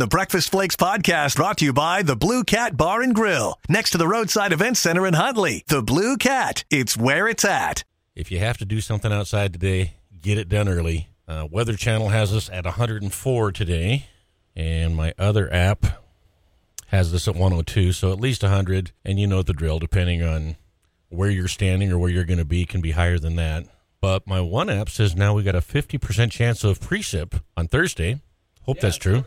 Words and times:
The 0.00 0.06
Breakfast 0.06 0.50
Flakes 0.50 0.76
podcast 0.76 1.36
brought 1.36 1.58
to 1.58 1.66
you 1.66 1.74
by 1.74 2.00
the 2.00 2.16
Blue 2.16 2.42
Cat 2.42 2.74
Bar 2.74 3.02
and 3.02 3.14
Grill, 3.14 3.58
next 3.68 3.90
to 3.90 3.98
the 3.98 4.08
Roadside 4.08 4.50
Event 4.50 4.78
Center 4.78 5.06
in 5.06 5.12
Huntley. 5.12 5.62
The 5.68 5.82
Blue 5.82 6.16
Cat, 6.16 6.64
it's 6.70 6.96
where 6.96 7.28
it's 7.28 7.44
at. 7.44 7.84
If 8.14 8.32
you 8.32 8.38
have 8.38 8.56
to 8.56 8.64
do 8.64 8.80
something 8.80 9.12
outside 9.12 9.52
today, 9.52 9.96
get 10.18 10.38
it 10.38 10.48
done 10.48 10.70
early. 10.70 11.08
Uh, 11.28 11.46
Weather 11.50 11.76
Channel 11.76 12.08
has 12.08 12.32
us 12.32 12.48
at 12.48 12.64
104 12.64 13.52
today, 13.52 14.06
and 14.56 14.96
my 14.96 15.12
other 15.18 15.52
app 15.52 15.84
has 16.86 17.12
this 17.12 17.28
at 17.28 17.34
102, 17.34 17.92
so 17.92 18.10
at 18.10 18.18
least 18.18 18.42
100. 18.42 18.92
And 19.04 19.20
you 19.20 19.26
know 19.26 19.42
the 19.42 19.52
drill, 19.52 19.78
depending 19.78 20.22
on 20.22 20.56
where 21.10 21.28
you're 21.28 21.46
standing 21.46 21.92
or 21.92 21.98
where 21.98 22.08
you're 22.08 22.24
going 22.24 22.38
to 22.38 22.46
be, 22.46 22.64
can 22.64 22.80
be 22.80 22.92
higher 22.92 23.18
than 23.18 23.36
that. 23.36 23.66
But 24.00 24.26
my 24.26 24.40
one 24.40 24.70
app 24.70 24.88
says 24.88 25.14
now 25.14 25.34
we 25.34 25.42
got 25.42 25.54
a 25.54 25.60
50% 25.60 26.30
chance 26.30 26.64
of 26.64 26.80
precip 26.80 27.42
on 27.54 27.68
Thursday. 27.68 28.22
Hope 28.62 28.80
that's 28.80 28.96
true. 28.96 29.24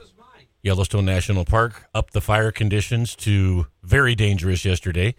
Yellowstone 0.64 1.04
National 1.04 1.44
Park 1.44 1.90
upped 1.94 2.14
the 2.14 2.22
fire 2.22 2.52
conditions 2.52 3.16
to 3.18 3.68
very 3.84 4.16
dangerous 4.16 4.64
yesterday. 4.64 5.14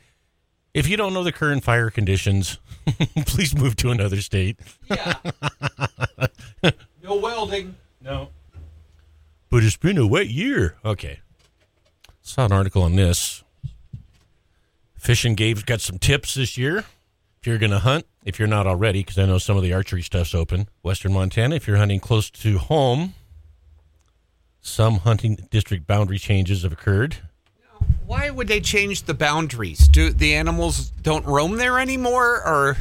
If 0.73 0.89
you 0.89 0.97
don't 0.97 1.12
know 1.12 1.23
the 1.23 1.33
current 1.33 1.62
fire 1.62 1.91
conditions, 1.91 2.59
please 3.27 3.55
move 3.55 3.77
to 3.77 3.91
another 3.91 4.23
state. 4.23 4.59
Yeah. 4.91 5.15
no 7.03 7.17
welding. 7.17 7.77
No. 8.01 8.30
But 9.51 9.62
it's 9.65 9.77
been 9.77 9.98
a 9.98 10.07
wet 10.07 10.29
year. 10.29 10.77
Okay. 10.83 11.20
Saw 12.23 12.47
an 12.47 12.53
article 12.53 12.83
on 12.83 12.97
this. 12.97 13.45
Fish 14.97 15.27
and 15.27 15.37
Game's 15.37 15.62
got 15.62 15.83
some 15.83 15.98
tips 15.98 16.34
this 16.34 16.56
year. 16.56 16.79
If 16.79 17.47
you're 17.47 17.59
going 17.59 17.70
to 17.70 17.81
hunt, 17.81 18.06
if 18.25 18.39
you're 18.39 18.48
not 18.48 18.67
already, 18.67 19.01
because 19.01 19.19
I 19.19 19.27
know 19.27 19.37
some 19.37 19.59
of 19.59 19.62
the 19.62 19.75
archery 19.75 20.01
stuff's 20.01 20.34
open. 20.34 20.69
Western 20.83 21.12
Montana, 21.12 21.56
if 21.56 21.69
you're 21.69 21.77
hunting 21.77 22.01
close 22.01 22.31
to 22.31 22.56
home, 22.56 23.12
some 24.65 25.01
hunting 25.01 25.37
district 25.51 25.87
boundary 25.87 26.19
changes 26.19 26.63
have 26.63 26.73
occurred. 26.73 27.19
Why 28.07 28.31
would 28.31 28.49
they 28.49 28.61
change 28.61 29.03
the 29.03 29.15
boundaries? 29.15 29.87
Do 29.89 30.11
the 30.11 30.34
animals 30.34 30.91
don't 31.03 31.25
roam 31.27 31.59
there 31.59 31.79
anymore, 31.79 32.43
or 32.45 32.77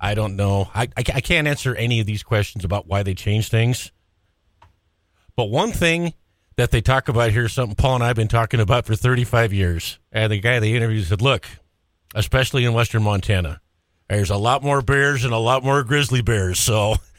I 0.00 0.14
don't 0.14 0.34
know. 0.34 0.68
I, 0.74 0.82
I, 0.96 1.04
I 1.14 1.20
can't 1.20 1.46
answer 1.46 1.74
any 1.76 2.00
of 2.00 2.06
these 2.06 2.24
questions 2.24 2.64
about 2.64 2.88
why 2.88 3.04
they 3.04 3.14
change 3.14 3.48
things. 3.48 3.92
But 5.36 5.46
one 5.46 5.70
thing 5.72 6.14
that 6.56 6.72
they 6.72 6.80
talk 6.80 7.08
about 7.08 7.30
here, 7.30 7.48
something 7.48 7.76
Paul 7.76 7.96
and 7.96 8.04
I 8.04 8.08
have 8.08 8.16
been 8.16 8.28
talking 8.28 8.60
about 8.60 8.86
for 8.86 8.96
35 8.96 9.52
years. 9.52 9.98
And 10.10 10.32
the 10.32 10.40
guy 10.40 10.58
they 10.58 10.74
interviewed 10.74 11.06
said, 11.06 11.22
look, 11.22 11.46
especially 12.14 12.64
in 12.64 12.72
Western 12.74 13.02
Montana, 13.02 13.60
there's 14.08 14.30
a 14.30 14.36
lot 14.36 14.62
more 14.62 14.82
bears 14.82 15.24
and 15.24 15.32
a 15.32 15.38
lot 15.38 15.64
more 15.64 15.82
grizzly 15.84 16.22
bears. 16.22 16.58
So, 16.58 16.96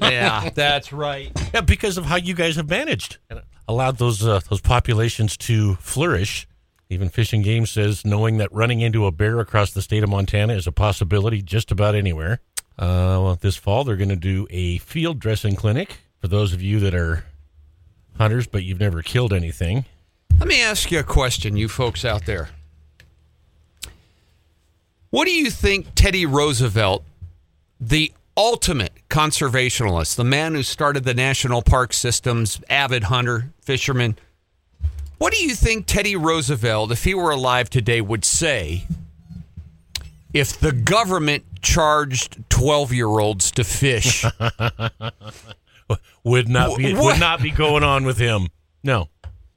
yeah, 0.00 0.50
that's 0.54 0.92
right. 0.92 1.30
yeah, 1.54 1.60
because 1.60 1.98
of 1.98 2.04
how 2.06 2.16
you 2.16 2.34
guys 2.34 2.56
have 2.56 2.68
managed 2.68 3.18
and 3.28 3.42
allowed 3.68 3.98
those 3.98 4.26
uh, 4.26 4.40
those 4.48 4.60
populations 4.60 5.36
to 5.38 5.74
flourish. 5.76 6.46
Even 6.92 7.08
Fish 7.08 7.32
and 7.32 7.44
Game 7.44 7.66
says 7.66 8.04
knowing 8.04 8.38
that 8.38 8.52
running 8.52 8.80
into 8.80 9.06
a 9.06 9.12
bear 9.12 9.38
across 9.38 9.70
the 9.70 9.80
state 9.80 10.02
of 10.02 10.10
Montana 10.10 10.54
is 10.54 10.66
a 10.66 10.72
possibility 10.72 11.40
just 11.40 11.70
about 11.70 11.94
anywhere. 11.94 12.40
Uh, 12.76 13.20
well, 13.22 13.38
this 13.40 13.56
fall, 13.56 13.84
they're 13.84 13.96
going 13.96 14.08
to 14.08 14.16
do 14.16 14.46
a 14.50 14.78
field 14.78 15.20
dressing 15.20 15.54
clinic 15.54 15.98
for 16.20 16.26
those 16.26 16.52
of 16.52 16.60
you 16.60 16.80
that 16.80 16.94
are 16.94 17.24
hunters, 18.18 18.46
but 18.48 18.64
you've 18.64 18.80
never 18.80 19.02
killed 19.02 19.32
anything. 19.32 19.84
Let 20.38 20.48
me 20.48 20.60
ask 20.62 20.90
you 20.90 20.98
a 20.98 21.04
question, 21.04 21.56
you 21.56 21.68
folks 21.68 22.04
out 22.04 22.26
there. 22.26 22.48
What 25.10 25.26
do 25.26 25.32
you 25.32 25.50
think 25.50 25.88
Teddy 25.94 26.24
Roosevelt, 26.26 27.04
the 27.80 28.12
ultimate 28.36 28.92
conservationalist, 29.08 30.16
the 30.16 30.24
man 30.24 30.54
who 30.54 30.62
started 30.62 31.04
the 31.04 31.14
national 31.14 31.62
park 31.62 31.92
systems, 31.92 32.60
avid 32.68 33.04
hunter, 33.04 33.52
fisherman, 33.60 34.16
what 35.18 35.32
do 35.32 35.42
you 35.42 35.54
think 35.54 35.86
Teddy 35.86 36.16
Roosevelt, 36.16 36.90
if 36.92 37.04
he 37.04 37.14
were 37.14 37.30
alive 37.30 37.68
today, 37.68 38.00
would 38.00 38.24
say 38.24 38.84
if 40.32 40.58
the 40.58 40.72
government 40.72 41.44
charged 41.60 42.42
12 42.48 42.92
year 42.92 43.08
olds 43.08 43.50
to 43.52 43.64
fish? 43.64 44.24
Would 46.22 46.48
not 46.48 46.78
be 46.78 46.94
what? 46.94 47.02
would 47.02 47.18
not 47.20 47.42
be 47.42 47.50
going 47.50 47.82
on 47.82 48.04
with 48.04 48.16
him. 48.16 48.46
No, 48.84 49.08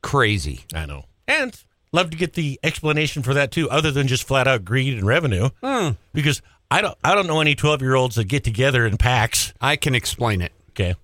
Crazy. 0.04 0.66
I 0.76 0.86
know, 0.86 1.06
and 1.28 1.56
love 1.94 2.10
to 2.12 2.18
get 2.18 2.34
the 2.34 2.60
explanation 2.62 3.24
for 3.24 3.34
that 3.34 3.52
too, 3.52 3.70
other 3.70 3.90
than 3.90 4.08
just 4.08 4.26
flat 4.26 4.48
out 4.48 4.66
greed 4.66 4.98
and 4.98 5.08
revenue. 5.08 5.50
Hmm. 5.64 5.92
Because 6.14 6.42
I 6.72 6.82
don't 6.82 6.98
I 7.04 7.16
don't 7.16 7.28
know 7.28 7.42
any 7.42 7.56
twelve 7.56 7.82
year 7.82 7.96
olds 7.96 8.16
that 8.16 8.26
get 8.26 8.44
together 8.44 8.86
in 8.86 8.98
packs. 8.98 9.54
I 9.62 9.76
can 9.76 9.96
explain 9.96 10.42
it. 10.42 10.52
Okay, 10.72 10.96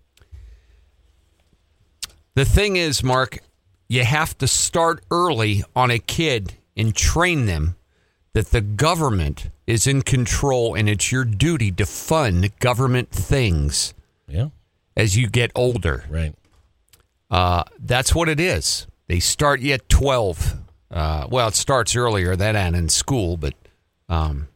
The 2.33 2.45
thing 2.45 2.75
is, 2.75 3.03
Mark, 3.03 3.37
you 3.87 4.03
have 4.03 4.37
to 4.39 4.47
start 4.47 5.03
early 5.11 5.63
on 5.75 5.91
a 5.91 5.99
kid 5.99 6.53
and 6.75 6.95
train 6.95 7.45
them 7.45 7.75
that 8.33 8.47
the 8.47 8.61
government 8.61 9.49
is 9.67 9.85
in 9.85 10.01
control 10.01 10.73
and 10.75 10.89
it's 10.89 11.11
your 11.11 11.25
duty 11.25 11.71
to 11.71 11.85
fund 11.85 12.57
government 12.59 13.11
things 13.11 13.93
yeah, 14.27 14.49
as 14.95 15.15
you 15.17 15.27
get 15.27 15.51
older. 15.55 16.05
right. 16.09 16.33
Uh, 17.29 17.63
that's 17.79 18.15
what 18.15 18.27
it 18.27 18.39
is. 18.39 18.87
They 19.07 19.19
start 19.19 19.59
you 19.59 19.73
at 19.73 19.87
12. 19.87 20.55
Uh, 20.89 21.27
well, 21.29 21.47
it 21.47 21.55
starts 21.55 21.95
earlier 21.95 22.35
than 22.35 22.55
that 22.55 22.73
in 22.73 22.89
school, 22.89 23.37
but 23.37 23.53
um, 24.07 24.47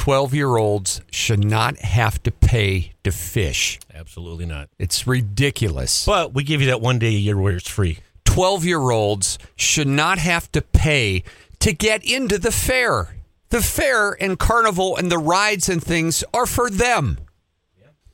12 0.00 0.32
year 0.32 0.56
olds 0.56 1.02
should 1.10 1.44
not 1.44 1.76
have 1.80 2.22
to 2.22 2.30
pay 2.30 2.94
to 3.04 3.12
fish. 3.12 3.78
Absolutely 3.94 4.46
not. 4.46 4.70
It's 4.78 5.06
ridiculous. 5.06 6.06
But 6.06 6.32
we 6.32 6.42
give 6.42 6.62
you 6.62 6.68
that 6.68 6.80
one 6.80 6.98
day 6.98 7.08
a 7.08 7.18
year 7.18 7.36
where 7.36 7.54
it's 7.54 7.68
free. 7.68 7.98
12 8.24 8.64
year 8.64 8.80
olds 8.90 9.38
should 9.56 9.86
not 9.86 10.16
have 10.18 10.50
to 10.52 10.62
pay 10.62 11.22
to 11.58 11.74
get 11.74 12.02
into 12.02 12.38
the 12.38 12.50
fair. 12.50 13.14
The 13.50 13.60
fair 13.60 14.16
and 14.22 14.38
carnival 14.38 14.96
and 14.96 15.12
the 15.12 15.18
rides 15.18 15.68
and 15.68 15.84
things 15.84 16.24
are 16.32 16.46
for 16.46 16.70
them. 16.70 17.18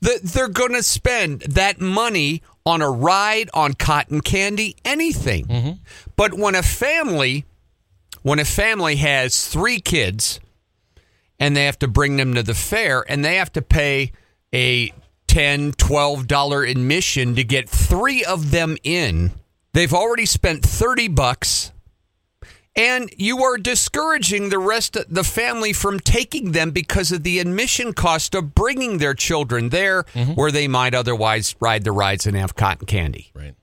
The- 0.01 0.19
They're 0.25 0.49
going 0.49 0.73
to 0.73 0.83
spend 0.83 1.43
that 1.43 1.81
money 1.81 2.43
on 2.67 2.83
a 2.83 2.91
ride, 2.91 3.49
on 3.55 3.75
cotton 3.75 4.23
candy, 4.23 4.75
anything. 4.85 5.47
Mm-hmm. 5.47 5.71
But 6.17 6.35
when 6.35 6.57
a 6.57 6.65
family, 6.65 7.45
when 8.23 8.41
a 8.41 8.45
family 8.45 8.97
has 8.97 9.47
three 9.47 9.79
kids 9.79 10.41
and 11.39 11.57
they 11.57 11.65
have 11.65 11.79
to 11.79 11.89
bring 11.89 12.17
them 12.17 12.35
to 12.35 12.43
the 12.43 12.55
fair 12.55 13.05
and 13.09 13.25
they 13.25 13.37
have 13.37 13.53
to 13.53 13.63
pay 13.63 14.13
a 14.55 14.93
10 15.27 15.73
12 15.73 16.27
dollar 16.27 16.63
admission 16.65 17.35
to 17.35 17.45
get 17.45 17.69
3 17.69 18.25
of 18.25 18.51
them 18.51 18.77
in 18.83 19.33
they've 19.73 19.93
already 19.93 20.27
spent 20.27 20.63
30 20.65 21.09
bucks 21.09 21.73
and 22.79 23.11
you 23.17 23.43
are 23.43 23.57
discouraging 23.57 24.51
the 24.51 24.59
rest 24.59 24.97
of 24.97 25.07
the 25.09 25.25
family 25.25 25.73
from 25.73 25.99
taking 25.99 26.53
them 26.53 26.71
because 26.71 27.11
of 27.11 27.23
the 27.23 27.39
admission 27.39 27.93
cost 27.95 28.35
of 28.35 28.55
bringing 28.55 28.99
their 28.99 29.15
children 29.15 29.71
there 29.71 30.05
mm-hmm. 30.05 30.33
where 30.33 30.53
they 30.53 30.69
might 30.69 30.95
otherwise 30.95 31.55
ride 31.61 31.85
the 31.85 31.93
rides 31.93 32.27
and 32.27 32.37
have 32.37 32.55
cotton 32.55 32.87
candy 32.87 33.31
Right. 33.35 33.55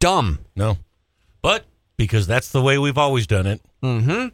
dumb 0.00 0.40
No. 0.56 0.78
But 1.42 1.66
because 1.96 2.26
that's 2.26 2.50
the 2.50 2.62
way 2.62 2.78
we've 2.78 2.98
always 2.98 3.26
done 3.26 3.46
it. 3.46 3.60
Mm-hmm. 3.82 4.28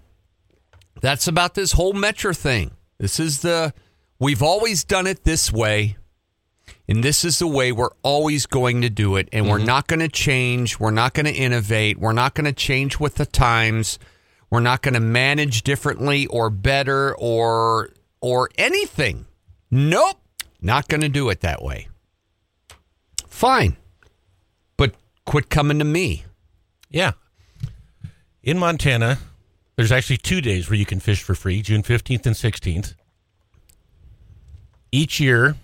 That's 1.00 1.26
about 1.26 1.54
this 1.54 1.72
whole 1.72 1.94
Metra 1.94 2.36
thing. 2.36 2.72
This 2.98 3.18
is 3.18 3.40
the, 3.40 3.72
we've 4.18 4.42
always 4.42 4.84
done 4.84 5.06
it 5.06 5.24
this 5.24 5.52
way. 5.52 5.96
And 6.88 7.04
this 7.04 7.24
is 7.24 7.38
the 7.38 7.46
way 7.46 7.70
we're 7.70 7.94
always 8.02 8.46
going 8.46 8.82
to 8.82 8.90
do 8.90 9.16
it. 9.16 9.28
And 9.32 9.48
we're 9.48 9.58
mm-hmm. 9.58 9.66
not 9.66 9.86
going 9.86 10.00
to 10.00 10.08
change. 10.08 10.80
We're 10.80 10.90
not 10.90 11.14
going 11.14 11.26
to 11.26 11.32
innovate. 11.32 11.98
We're 11.98 12.12
not 12.12 12.34
going 12.34 12.46
to 12.46 12.52
change 12.52 12.98
with 12.98 13.14
the 13.14 13.26
times. 13.26 13.98
We're 14.50 14.60
not 14.60 14.82
going 14.82 14.94
to 14.94 15.00
manage 15.00 15.62
differently 15.62 16.26
or 16.26 16.50
better 16.50 17.14
or 17.16 17.90
or 18.20 18.50
anything. 18.58 19.26
Nope. 19.70 20.20
Not 20.60 20.88
going 20.88 21.00
to 21.02 21.08
do 21.08 21.28
it 21.30 21.40
that 21.40 21.62
way. 21.62 21.88
Fine. 23.28 23.76
But 24.76 24.94
quit 25.24 25.48
coming 25.48 25.78
to 25.78 25.84
me. 25.84 26.24
Yeah. 26.90 27.12
In 28.42 28.58
Montana, 28.58 29.18
there's 29.80 29.92
actually 29.92 30.18
two 30.18 30.42
days 30.42 30.68
where 30.68 30.78
you 30.78 30.84
can 30.84 31.00
fish 31.00 31.22
for 31.22 31.34
free 31.34 31.62
June 31.62 31.82
15th 31.82 32.26
and 32.26 32.36
16th. 32.36 32.92
Each 34.92 35.18
year, 35.18 35.56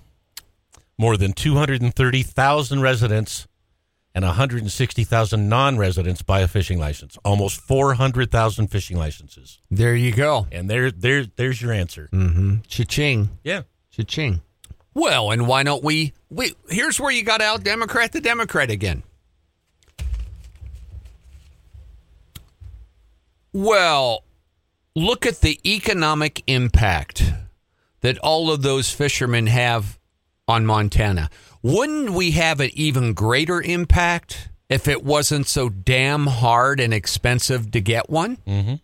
more 0.96 1.18
than 1.18 1.34
230,000 1.34 2.80
residents 2.80 3.46
and 4.14 4.24
160,000 4.24 5.48
non 5.50 5.76
residents 5.76 6.22
buy 6.22 6.40
a 6.40 6.48
fishing 6.48 6.78
license. 6.78 7.18
Almost 7.26 7.60
400,000 7.60 8.68
fishing 8.68 8.96
licenses. 8.96 9.60
There 9.70 9.94
you 9.94 10.12
go. 10.12 10.46
And 10.50 10.70
there, 10.70 10.90
there, 10.90 11.26
there's 11.26 11.60
your 11.60 11.72
answer. 11.72 12.08
Mm-hmm. 12.10 12.60
Cha-ching. 12.68 13.28
Yeah. 13.44 13.64
Cha-ching. 13.90 14.40
Well, 14.94 15.30
and 15.30 15.46
why 15.46 15.62
don't 15.62 15.84
we, 15.84 16.14
we 16.30 16.54
here's 16.70 16.98
where 16.98 17.12
you 17.12 17.22
got 17.22 17.42
out 17.42 17.62
Democrat 17.64 18.12
the 18.12 18.22
Democrat 18.22 18.70
again. 18.70 19.02
Well, 23.52 24.24
look 24.94 25.26
at 25.26 25.40
the 25.40 25.60
economic 25.64 26.42
impact 26.46 27.32
that 28.00 28.18
all 28.18 28.50
of 28.50 28.62
those 28.62 28.90
fishermen 28.90 29.46
have 29.46 29.98
on 30.48 30.66
Montana. 30.66 31.30
Wouldn't 31.62 32.10
we 32.10 32.32
have 32.32 32.60
an 32.60 32.70
even 32.74 33.14
greater 33.14 33.60
impact 33.60 34.48
if 34.68 34.86
it 34.88 35.02
wasn't 35.02 35.46
so 35.48 35.68
damn 35.68 36.26
hard 36.26 36.80
and 36.80 36.94
expensive 36.94 37.70
to 37.72 37.80
get 37.80 38.08
one? 38.08 38.36
Mm-hmm. 38.46 38.74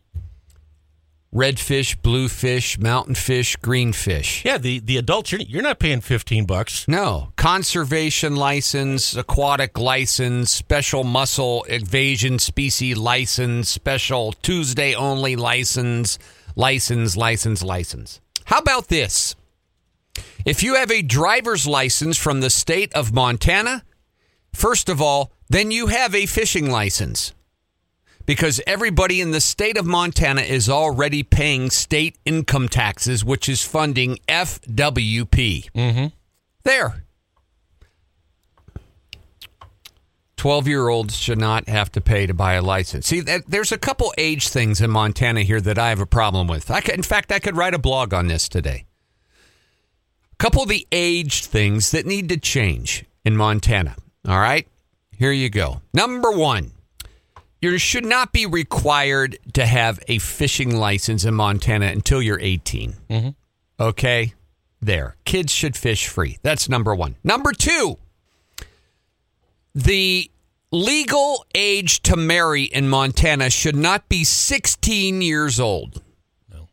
Redfish, 1.34 1.96
bluefish, 2.02 2.79
mountain 2.79 3.14
fish, 3.14 3.56
greenfish. 3.56 4.44
Yeah, 4.44 4.58
the, 4.58 4.81
the 4.81 4.99
adults, 4.99 5.32
you're, 5.32 5.40
you're 5.40 5.62
not 5.62 5.79
paying 5.79 6.02
15 6.02 6.44
bucks. 6.44 6.87
No. 6.87 7.32
Conservation 7.37 8.37
license, 8.37 9.17
aquatic 9.17 9.79
license, 9.79 10.50
special 10.50 11.05
mussel 11.05 11.64
evasion 11.70 12.38
species 12.38 12.99
license, 12.99 13.70
special 13.70 14.32
Tuesday 14.43 14.94
only 14.94 15.34
license, 15.34 16.19
license, 16.55 17.17
license, 17.17 17.62
license. 17.62 18.20
How 18.44 18.58
about 18.58 18.88
this? 18.88 19.34
If 20.44 20.62
you 20.62 20.75
have 20.75 20.90
a 20.90 21.00
driver's 21.00 21.67
license 21.67 22.19
from 22.19 22.40
the 22.40 22.50
state 22.50 22.93
of 22.93 23.14
Montana, 23.14 23.84
first 24.52 24.90
of 24.90 25.00
all, 25.00 25.32
then 25.49 25.70
you 25.70 25.87
have 25.87 26.14
a 26.14 26.26
fishing 26.26 26.70
license 26.70 27.32
because 28.27 28.61
everybody 28.67 29.21
in 29.21 29.31
the 29.31 29.41
state 29.41 29.77
of 29.77 29.87
Montana 29.87 30.43
is 30.43 30.69
already 30.69 31.23
paying 31.23 31.71
state 31.71 32.19
income 32.25 32.69
taxes, 32.69 33.25
which 33.25 33.49
is 33.49 33.65
funding 33.65 34.19
FWP. 34.29 35.71
Mm-hmm. 35.73 36.07
There. 36.65 37.05
12 40.37 40.67
year 40.67 40.89
olds 40.89 41.17
should 41.17 41.39
not 41.39 41.69
have 41.69 41.93
to 41.93 42.01
pay 42.01 42.27
to 42.27 42.35
buy 42.35 42.55
a 42.55 42.63
license. 42.63 43.07
See, 43.07 43.21
that, 43.21 43.43
there's 43.47 43.71
a 43.71 43.79
couple 43.79 44.13
age 44.19 44.49
things 44.49 44.81
in 44.81 44.91
Montana 44.91 45.43
here 45.43 45.61
that 45.61 45.79
I 45.79 45.91
have 45.91 46.01
a 46.01 46.07
problem 46.07 46.49
with. 46.49 46.69
I 46.69 46.81
could, 46.81 46.97
in 46.97 47.05
fact, 47.05 47.31
I 47.31 47.39
could 47.39 47.57
write 47.57 47.75
a 47.75 47.79
blog 47.79 48.13
on 48.13 48.27
this 48.27 48.49
today. 48.49 48.87
A 50.33 50.37
couple 50.39 50.65
of 50.65 50.69
the 50.69 50.85
age 50.91 51.45
things 51.45 51.93
that 51.93 52.07
need 52.07 52.29
to 52.31 52.37
change 52.37 53.05
in 53.25 53.37
Montana. 53.37 53.95
All 54.27 54.41
right, 54.41 54.67
here 55.13 55.31
you 55.31 55.49
go. 55.49 55.81
Number 55.95 56.33
one 56.33 56.73
you 57.62 57.79
should 57.79 58.05
not 58.05 58.32
be 58.32 58.44
required 58.44 59.38
to 59.55 59.64
have 59.64 60.00
a 60.09 60.19
fishing 60.19 60.76
license 60.76 61.25
in 61.25 61.35
Montana 61.35 61.87
until 61.87 62.20
you're 62.20 62.41
18. 62.41 62.94
Mm-hmm. 63.09 63.29
Okay? 63.81 64.35
There. 64.81 65.17
Kids 65.25 65.53
should 65.53 65.76
fish 65.76 66.09
free. 66.09 66.38
That's 66.43 66.69
number 66.69 66.93
one. 66.93 67.14
Number 67.23 67.53
two, 67.53 67.99
the 69.76 70.29
legal 70.73 71.47
age 71.55 72.03
to 72.03 72.17
marry 72.17 72.64
in 72.64 72.88
Montana 72.88 73.49
should 73.49 73.76
not 73.76 74.08
be 74.08 74.25
16 74.25 75.23
years 75.23 75.61
old. 75.61 76.03
No. 76.53 76.69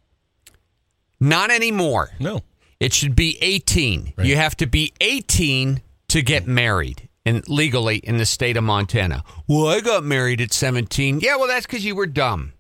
Not 1.20 1.52
anymore. 1.52 2.10
No. 2.20 2.42
It 2.80 2.94
should 2.94 3.16
be 3.16 3.38
18. 3.42 4.14
Right. 4.18 4.26
You 4.26 4.38
have 4.38 4.58
to 4.58 4.66
be 4.66 4.94
18 5.02 5.82
to 6.08 6.22
get 6.24 6.48
married 6.48 7.09
in 7.26 7.44
legally 7.48 7.98
in 7.98 8.18
the 8.18 8.26
state 8.26 8.58
of 8.58 8.64
Montana. 8.64 9.24
Well, 9.48 9.68
I 9.68 9.82
got 9.82 10.04
married 10.04 10.42
at 10.42 10.54
17. 10.54 11.20
Yeah, 11.20 11.36
well, 11.38 11.48
that's 11.48 11.66
because 11.66 11.86
you 11.86 11.96
were 11.96 12.08
dumb. 12.08 12.54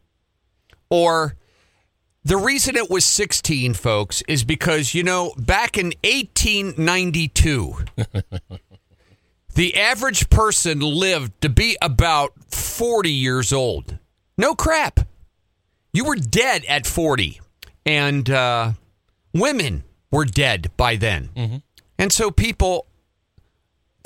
Or 0.90 1.36
the 2.24 2.38
reason 2.38 2.76
it 2.76 2.90
was 2.90 3.06
16, 3.06 3.74
folks, 3.76 4.22
is 4.28 4.44
because, 4.44 4.94
you 4.94 5.04
know, 5.04 5.34
back 5.38 5.78
in 5.78 5.94
1892, 6.04 7.76
the 9.56 9.76
average 9.78 10.30
person 10.30 10.80
lived 10.80 11.42
to 11.42 11.50
be 11.50 11.78
about 11.82 12.34
40 12.54 13.12
years 13.12 13.54
old. 13.54 13.98
No 14.38 14.54
crap. 14.56 15.02
You 15.94 16.06
were 16.06 16.16
dead 16.16 16.66
at 16.66 16.86
40. 16.86 17.40
And 17.86 18.30
uh, 18.30 18.74
women 19.34 19.84
were 20.12 20.26
dead 20.26 20.72
by 20.78 20.96
then. 20.96 21.30
And 21.98 22.12
so 22.12 22.32
people 22.32 22.86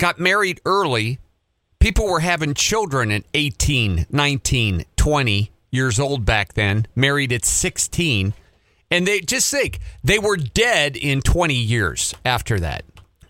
got 0.04 0.20
married 0.20 0.60
early. 0.66 1.18
People 1.78 2.06
were 2.06 2.20
having 2.20 2.52
children 2.52 3.10
at 3.10 3.24
18, 3.32 4.04
19, 4.10 4.84
20 4.96 5.50
years 5.70 5.98
old 5.98 6.26
back 6.26 6.52
then, 6.52 6.86
married 6.94 7.32
at 7.32 7.46
16. 7.46 8.34
And 8.90 9.06
they 9.06 9.22
just 9.22 9.50
think 9.50 9.78
they 10.02 10.18
were 10.18 10.36
dead 10.36 10.94
in 10.94 11.22
20 11.22 11.54
years 11.54 12.14
after 12.22 12.60
that. 12.60 12.84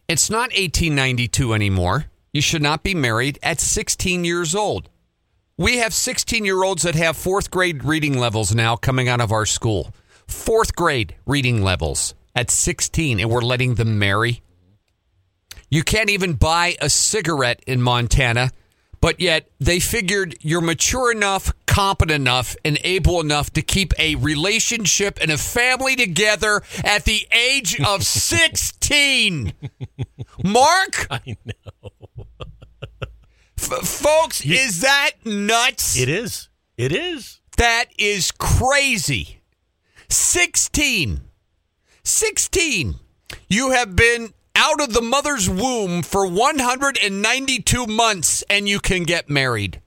It's 0.09 0.29
not 0.29 0.51
1892 0.51 1.55
anymore. 1.55 2.07
You 2.33 2.41
should 2.41 2.61
not 2.61 2.83
be 2.83 2.93
married 2.93 3.39
at 3.41 3.61
16 3.61 4.25
years 4.25 4.53
old. 4.53 4.91
We 5.57 5.77
have 5.77 5.95
16 5.95 6.45
year 6.45 6.65
olds 6.65 6.83
that 6.83 6.97
have 6.97 7.17
fourth 7.17 7.53
grade 7.53 7.85
reading 7.85 8.19
levels 8.19 8.53
now 8.53 8.75
coming 8.75 9.09
out 9.09 9.21
of 9.21 9.31
our 9.31 9.47
school. 9.47 9.95
Fourth 10.27 10.75
grade 10.75 11.15
reading 11.25 11.63
levels 11.63 12.17
at 12.35 12.51
16, 12.51 13.21
and 13.21 13.31
we're 13.31 13.43
letting 13.43 13.77
them 13.77 13.97
marry. 13.97 14.43
You 15.71 15.83
can't 15.83 16.11
even 16.11 16.35
buy 16.35 16.77
a 16.81 16.89
cigarette 16.89 17.63
in 17.67 17.83
Montana, 17.83 18.51
but 19.01 19.21
yet 19.21 19.51
they 19.59 19.81
figured 19.81 20.37
you're 20.41 20.61
mature 20.61 21.11
enough, 21.13 21.53
competent 21.67 22.21
enough, 22.21 22.57
and 22.65 22.79
able 22.85 23.21
enough 23.21 23.53
to 23.55 23.63
keep 23.63 23.93
a 23.99 24.15
relationship 24.17 25.19
and 25.21 25.31
a 25.31 25.39
family 25.39 25.97
together 25.97 26.63
at 26.85 27.05
the 27.05 27.27
age 27.33 27.81
of 27.81 28.03
16. 28.07 29.53
Mark? 30.45 31.07
I 31.11 31.37
know. 31.45 31.91
F- 33.59 33.87
folks, 33.87 34.45
is 34.45 34.81
that 34.83 35.11
nuts? 35.25 35.99
It 35.99 36.09
is. 36.09 36.49
It 36.77 36.93
is. 36.93 37.41
That 37.57 37.87
is 37.99 38.31
crazy. 38.33 39.41
16. 40.09 41.21
16. 42.03 42.95
You 43.49 43.71
have 43.71 43.97
been 43.97 44.35
out 44.57 44.81
of 44.81 44.93
the 44.93 45.03
mother's 45.03 45.49
womb 45.49 46.03
for 46.03 46.27
192 46.27 47.87
months 47.87 48.43
and 48.49 48.69
you 48.69 48.81
can 48.81 49.03
get 49.03 49.29
married 49.29 49.81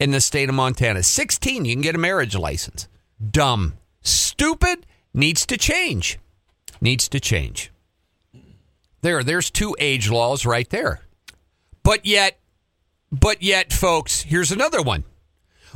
in 0.00 0.10
the 0.10 0.20
state 0.20 0.48
of 0.48 0.54
Montana. 0.54 1.02
16, 1.02 1.64
you 1.64 1.74
can 1.74 1.82
get 1.82 1.94
a 1.94 1.98
marriage 1.98 2.36
license. 2.36 2.88
Dumb. 3.30 3.74
Stupid. 4.02 4.86
Needs 5.12 5.46
to 5.46 5.56
change. 5.56 6.18
Needs 6.80 7.08
to 7.08 7.20
change. 7.20 7.70
There, 9.02 9.22
there's 9.22 9.50
two 9.50 9.76
age 9.78 10.10
laws 10.10 10.44
right 10.44 10.68
there. 10.70 11.02
But 11.82 12.04
yet, 12.04 12.38
but 13.12 13.42
yet, 13.42 13.72
folks, 13.72 14.22
here's 14.22 14.50
another 14.50 14.82
one. 14.82 15.04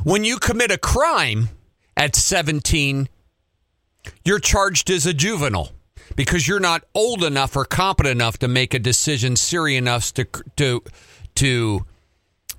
When 0.03 0.23
you 0.23 0.37
commit 0.39 0.71
a 0.71 0.77
crime 0.77 1.49
at 1.95 2.15
17, 2.15 3.07
you're 4.25 4.39
charged 4.39 4.89
as 4.89 5.05
a 5.05 5.13
juvenile 5.13 5.71
because 6.15 6.47
you're 6.47 6.59
not 6.59 6.83
old 6.93 7.23
enough 7.23 7.55
or 7.55 7.65
competent 7.65 8.11
enough 8.11 8.37
to 8.39 8.47
make 8.47 8.73
a 8.73 8.79
decision 8.79 9.35
serious 9.35 9.77
enough 9.77 10.13
to 10.13 10.25
to 10.57 10.83
to 11.35 11.85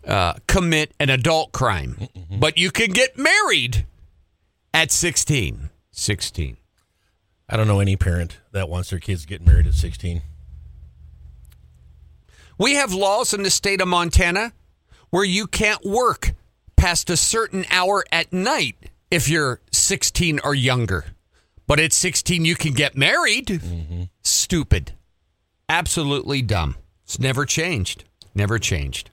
uh, 0.06 0.34
commit 0.46 0.92
an 0.98 1.10
adult 1.10 1.52
crime. 1.52 2.08
But 2.30 2.56
you 2.56 2.70
can 2.70 2.90
get 2.90 3.18
married 3.18 3.86
at 4.72 4.90
16. 4.90 5.70
16. 5.90 6.56
I 7.48 7.56
don't 7.56 7.66
know 7.66 7.80
any 7.80 7.96
parent 7.96 8.38
that 8.52 8.68
wants 8.68 8.90
their 8.90 8.98
kids 8.98 9.26
getting 9.26 9.46
married 9.46 9.66
at 9.66 9.74
16. 9.74 10.22
We 12.58 12.74
have 12.74 12.92
laws 12.92 13.34
in 13.34 13.42
the 13.42 13.50
state 13.50 13.80
of 13.80 13.88
Montana 13.88 14.52
where 15.10 15.24
you 15.24 15.46
can't 15.46 15.84
work 15.84 16.34
past 16.76 17.10
a 17.10 17.16
certain 17.16 17.64
hour 17.70 18.04
at 18.12 18.32
night 18.32 18.76
if 19.10 19.28
you're 19.28 19.60
16 19.72 20.40
or 20.44 20.54
younger. 20.54 21.06
But 21.70 21.78
at 21.78 21.92
16, 21.92 22.44
you 22.44 22.56
can 22.56 22.72
get 22.72 22.96
married. 22.96 23.46
Mm-hmm. 23.46 24.02
Stupid. 24.22 24.90
Absolutely 25.68 26.42
dumb. 26.42 26.74
It's 27.04 27.20
never 27.20 27.46
changed. 27.46 28.02
Never 28.34 28.58
changed. 28.58 29.08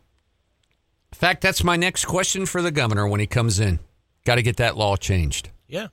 In 1.12 1.20
fact, 1.20 1.42
that's 1.42 1.64
my 1.64 1.76
next 1.76 2.06
question 2.06 2.48
for 2.48 2.64
the 2.64 2.72
governor 2.72 3.08
when 3.08 3.20
he 3.20 3.28
comes 3.28 3.60
in. 3.60 3.78
Got 4.26 4.38
to 4.38 4.42
get 4.42 4.58
that 4.58 4.76
law 4.76 4.96
changed. 4.96 5.52
Yeah. 5.68 5.90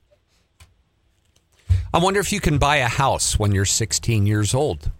I 1.93 1.99
wonder 1.99 2.19
if 2.19 2.33
you 2.33 2.41
can 2.41 2.57
buy 2.57 2.77
a 2.77 2.89
house 2.89 3.39
when 3.39 3.53
you're 3.53 3.67
16 3.67 4.25
years 4.25 4.55
old. 4.55 4.91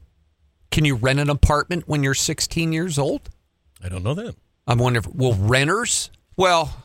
Can 0.71 0.85
you 0.85 0.97
rent 0.97 1.19
an 1.19 1.31
apartment 1.31 1.89
when 1.89 2.03
you're 2.03 2.13
16 2.13 2.75
years 2.75 2.99
old? 2.99 3.31
I 3.83 3.89
don't 3.89 4.05
know 4.05 4.13
that. 4.13 4.37
I 4.67 4.75
wonder 4.75 4.99
if 4.99 5.07
will 5.07 5.33
renters? 5.33 6.11
Well, 6.37 6.84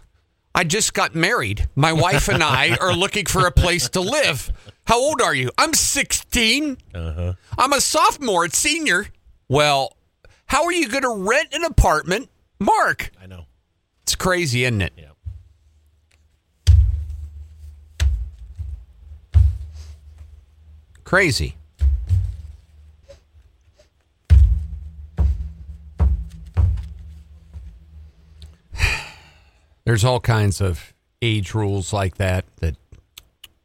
I 0.54 0.64
just 0.64 0.94
got 0.94 1.16
married. 1.16 1.68
My 1.76 1.94
wife 1.94 2.28
and 2.28 2.44
I 2.44 2.76
are 2.82 2.94
looking 2.94 3.26
for 3.26 3.46
a 3.46 3.52
place 3.52 3.90
to 3.90 4.02
live. 4.02 4.52
How 4.86 5.00
old 5.00 5.22
are 5.22 5.36
you? 5.36 5.52
I'm 5.58 5.74
16. 5.74 6.78
Uh-huh. 6.94 7.34
I'm 7.58 7.74
a 7.74 7.82
sophomore 7.82 8.46
at 8.46 8.56
senior. 8.56 9.08
Well, 9.48 9.96
how 10.48 10.66
are 10.66 10.74
you 10.74 10.90
going 10.90 11.04
to 11.04 11.30
rent 11.30 11.54
an 11.54 11.64
apartment, 11.64 12.30
Mark? 12.60 13.12
I 13.22 13.28
know. 13.28 13.46
It's 14.02 14.16
crazy, 14.16 14.64
isn't 14.66 14.82
it? 14.82 14.94
Yeah. 14.98 15.06
Crazy. 21.04 21.56
There's 29.90 30.06
all 30.06 30.20
kinds 30.20 30.62
of 30.62 30.94
age 31.20 31.56
rules 31.56 31.92
like 31.92 32.18
that 32.18 32.46
that 32.58 32.76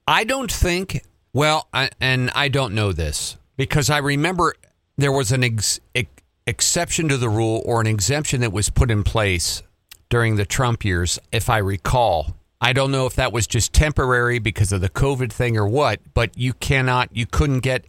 I 0.09 0.25
don't 0.25 0.51
think, 0.51 1.05
well, 1.35 1.69
I, 1.75 1.91
and 2.01 2.31
I 2.35 2.49
don't 2.49 2.75
know 2.75 2.93
this 2.93 3.37
because 3.59 3.91
I 3.91 3.99
remember 3.99 4.55
there 4.97 5.13
was 5.13 5.33
an 5.33 5.45
ex- 5.45 5.81
ex- 5.95 6.09
exception 6.47 7.09
to 7.09 7.19
the 7.19 7.29
rule 7.29 7.61
or 7.67 7.83
an 7.83 7.87
exemption 7.87 8.41
that 8.41 8.55
was 8.55 8.71
put 8.71 8.91
in 8.91 9.05
place 9.05 9.63
during 10.09 10.37
the 10.37 10.47
Trump 10.47 10.83
years, 10.83 11.19
if 11.31 11.51
I 11.51 11.59
recall. 11.59 12.35
I 12.59 12.73
don't 12.73 12.91
know 12.91 13.05
if 13.05 13.17
that 13.17 13.31
was 13.31 13.47
just 13.47 13.75
temporary 13.75 14.39
because 14.39 14.73
of 14.73 14.81
the 14.81 14.89
COVID 14.89 15.31
thing 15.31 15.59
or 15.59 15.69
what, 15.69 16.01
but 16.15 16.39
you 16.39 16.55
cannot, 16.55 17.15
you 17.15 17.27
couldn't 17.27 17.61
get 17.61 17.85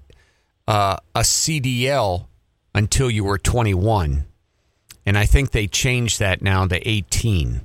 uh, 0.67 0.97
a 1.15 1.21
CDL 1.21 2.25
until 2.73 3.09
you 3.09 3.23
were 3.23 3.37
21. 3.37 4.25
And 5.05 5.17
I 5.17 5.25
think 5.25 5.51
they 5.51 5.67
changed 5.67 6.19
that 6.19 6.41
now 6.41 6.67
to 6.67 6.85
18. 6.85 7.61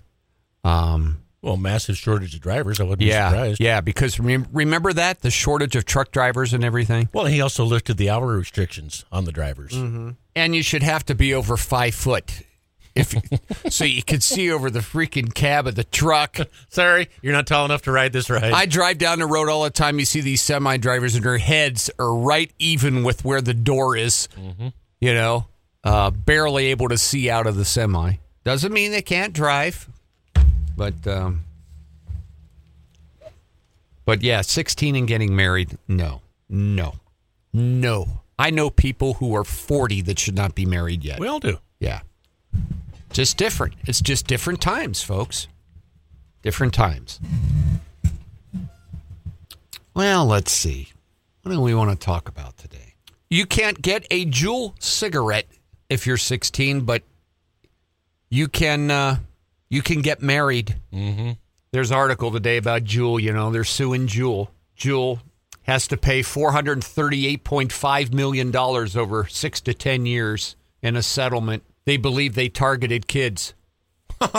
Um, 0.64 1.22
Well, 1.42 1.56
massive 1.56 1.96
shortage 1.96 2.34
of 2.34 2.40
drivers. 2.42 2.80
I 2.80 2.84
wouldn't 2.84 3.00
yeah, 3.08 3.30
be 3.30 3.34
surprised. 3.36 3.60
yeah, 3.60 3.80
because 3.80 4.20
rem- 4.20 4.46
remember 4.52 4.92
that 4.92 5.20
the 5.22 5.30
shortage 5.30 5.74
of 5.76 5.84
truck 5.86 6.10
drivers 6.12 6.52
and 6.52 6.62
everything, 6.64 7.08
Well, 7.14 7.24
he 7.26 7.40
also 7.40 7.64
lifted 7.64 7.96
the 7.96 8.10
hour 8.10 8.26
restrictions 8.36 9.04
on 9.10 9.24
the 9.24 9.32
drivers. 9.32 9.72
and 9.74 10.54
you 10.54 10.62
should 10.62 10.82
have 10.82 11.04
to 11.06 11.14
be 11.14 11.32
over 11.34 11.56
five 11.56 11.94
foot, 11.94 12.42
if 12.94 13.14
so 13.70 13.84
you 13.84 14.02
could 14.02 14.22
see 14.22 14.50
over 14.52 14.68
the 14.68 14.80
freaking 14.80 15.32
cab 15.32 15.66
of 15.66 15.76
the 15.76 15.84
truck. 15.84 16.36
Sorry, 16.68 17.08
you're 17.22 17.32
not 17.32 17.46
tall 17.46 17.64
enough 17.64 17.82
to 17.82 17.92
ride 17.92 18.12
this 18.12 18.28
ride. 18.28 18.52
I 18.52 18.66
drive 18.66 18.98
down 18.98 19.18
the 19.20 19.26
road 19.26 19.48
all 19.48 19.62
the 19.62 19.70
time. 19.70 19.98
You 19.98 20.04
see 20.04 20.20
these 20.20 20.42
semi 20.42 20.76
drivers, 20.76 21.14
and 21.14 21.24
their 21.24 21.38
heads 21.38 21.88
are 21.98 22.14
right 22.14 22.52
even 22.58 23.02
with 23.02 23.24
where 23.24 23.40
the 23.40 23.54
door 23.54 23.96
is. 23.96 24.28
You 25.00 25.14
know, 25.14 25.46
uh, 25.84 26.10
barely 26.10 26.66
able 26.66 26.88
to 26.90 26.98
see 26.98 27.30
out 27.30 27.46
of 27.46 27.56
the 27.56 27.64
semi. 27.64 28.14
Doesn't 28.44 28.72
mean 28.72 28.90
they 28.92 29.00
can't 29.02 29.32
drive, 29.32 29.88
but 30.80 31.06
um, 31.06 31.44
but 34.06 34.22
yeah, 34.22 34.40
sixteen 34.40 34.96
and 34.96 35.06
getting 35.06 35.36
married. 35.36 35.76
No, 35.86 36.22
no, 36.48 36.94
no. 37.52 38.22
I 38.38 38.48
know 38.48 38.70
people 38.70 39.12
who 39.14 39.36
are 39.36 39.44
forty 39.44 40.00
that 40.00 40.18
should 40.18 40.34
not 40.34 40.54
be 40.54 40.64
married 40.64 41.04
yet. 41.04 41.20
we 41.20 41.28
all 41.28 41.38
do. 41.38 41.58
Yeah. 41.80 42.00
Just 43.12 43.36
different. 43.36 43.74
It's 43.82 44.00
just 44.00 44.26
different 44.26 44.62
times, 44.62 45.02
folks. 45.02 45.48
Different 46.40 46.72
times. 46.72 47.20
Well, 49.92 50.24
let's 50.24 50.50
see. 50.50 50.88
What 51.42 51.52
do 51.52 51.60
we 51.60 51.74
want 51.74 51.90
to 51.90 51.96
talk 52.02 52.26
about 52.26 52.56
today? 52.56 52.94
You 53.28 53.44
can't 53.44 53.82
get 53.82 54.06
a 54.10 54.24
Juul 54.24 54.82
cigarette 54.82 55.46
if 55.90 56.06
you're 56.06 56.16
16, 56.16 56.82
but 56.82 57.02
you 58.30 58.48
can 58.48 58.90
uh, 58.90 59.18
you 59.70 59.80
can 59.82 60.02
get 60.02 60.20
married. 60.20 60.76
Mm-hmm. 60.92 61.30
There's 61.72 61.90
an 61.90 61.96
article 61.96 62.30
today 62.32 62.56
about 62.56 62.84
Juul. 62.84 63.22
You 63.22 63.32
know, 63.32 63.50
they're 63.50 63.64
suing 63.64 64.06
Juul. 64.08 64.48
Juul 64.76 65.20
has 65.62 65.86
to 65.88 65.96
pay 65.96 66.20
$438.5 66.20 68.12
million 68.12 68.56
over 68.56 69.26
six 69.26 69.60
to 69.62 69.72
10 69.72 70.04
years 70.06 70.56
in 70.82 70.96
a 70.96 71.02
settlement. 71.02 71.62
They 71.84 71.96
believe 71.96 72.34
they 72.34 72.48
targeted 72.48 73.06
kids. 73.06 73.54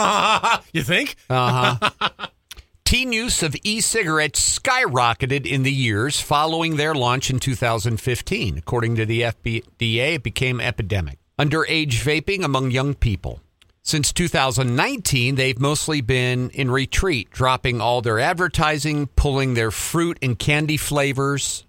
You 0.72 0.82
think? 0.82 1.16
Uh 1.28 1.76
huh. 1.76 2.10
Teen 2.84 3.12
use 3.12 3.42
of 3.42 3.56
e 3.64 3.80
cigarettes 3.80 4.58
skyrocketed 4.58 5.46
in 5.46 5.62
the 5.62 5.72
years 5.72 6.20
following 6.20 6.76
their 6.76 6.94
launch 6.94 7.30
in 7.30 7.38
2015. 7.40 8.58
According 8.58 8.96
to 8.96 9.06
the 9.06 9.22
FDA, 9.22 10.14
it 10.14 10.22
became 10.22 10.60
epidemic. 10.60 11.18
Underage 11.38 11.94
vaping 12.04 12.44
among 12.44 12.70
young 12.70 12.94
people. 12.94 13.40
Since 13.84 14.12
2019, 14.12 15.34
they've 15.34 15.58
mostly 15.58 16.00
been 16.00 16.50
in 16.50 16.70
retreat, 16.70 17.30
dropping 17.30 17.80
all 17.80 18.00
their 18.00 18.20
advertising, 18.20 19.08
pulling 19.08 19.54
their 19.54 19.72
fruit 19.72 20.18
and 20.22 20.38
candy 20.38 20.76
flavors. 20.76 21.64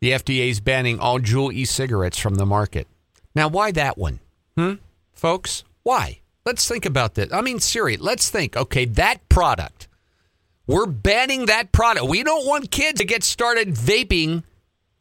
The 0.00 0.12
FDA 0.12 0.48
is 0.48 0.60
banning 0.60 1.00
all 1.00 1.18
Juul 1.18 1.52
e 1.52 1.64
cigarettes 1.64 2.18
from 2.18 2.36
the 2.36 2.46
market. 2.46 2.86
Now, 3.34 3.48
why 3.48 3.72
that 3.72 3.98
one? 3.98 4.20
Hmm? 4.56 4.74
Folks, 5.12 5.64
why? 5.82 6.20
Let's 6.44 6.68
think 6.68 6.86
about 6.86 7.14
this. 7.14 7.32
I 7.32 7.40
mean, 7.40 7.58
Siri, 7.58 7.96
let's 7.96 8.30
think. 8.30 8.56
Okay, 8.56 8.84
that 8.84 9.28
product. 9.28 9.88
We're 10.68 10.86
banning 10.86 11.46
that 11.46 11.72
product. 11.72 12.06
We 12.06 12.22
don't 12.22 12.46
want 12.46 12.70
kids 12.70 13.00
to 13.00 13.06
get 13.06 13.24
started 13.24 13.74
vaping 13.74 14.44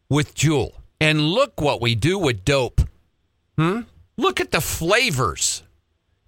with 0.10 0.34
Juul. 0.34 0.74
And 1.00 1.22
look 1.22 1.62
what 1.62 1.82
we 1.82 1.94
do 1.94 2.18
with 2.18 2.44
dope. 2.44 2.82
Hmm? 3.58 3.82
Look 4.18 4.42
at 4.42 4.52
the 4.52 4.62
flavors 4.62 5.62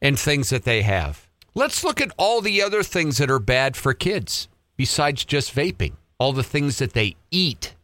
and 0.02 0.18
things 0.18 0.50
that 0.50 0.64
they 0.64 0.82
have. 0.82 1.28
Let's 1.56 1.84
look 1.84 2.00
at 2.00 2.12
all 2.18 2.42
the 2.42 2.62
other 2.62 2.84
things 2.84 3.18
that 3.18 3.32
are 3.32 3.40
bad 3.40 3.76
for 3.76 3.94
kids 3.94 4.48
besides 4.76 5.26
just 5.26 5.56
vaping. 5.56 5.94
All 6.20 6.34
the 6.34 6.44
things 6.44 6.80
that 6.80 6.94
they 6.94 7.16
eat 7.32 7.76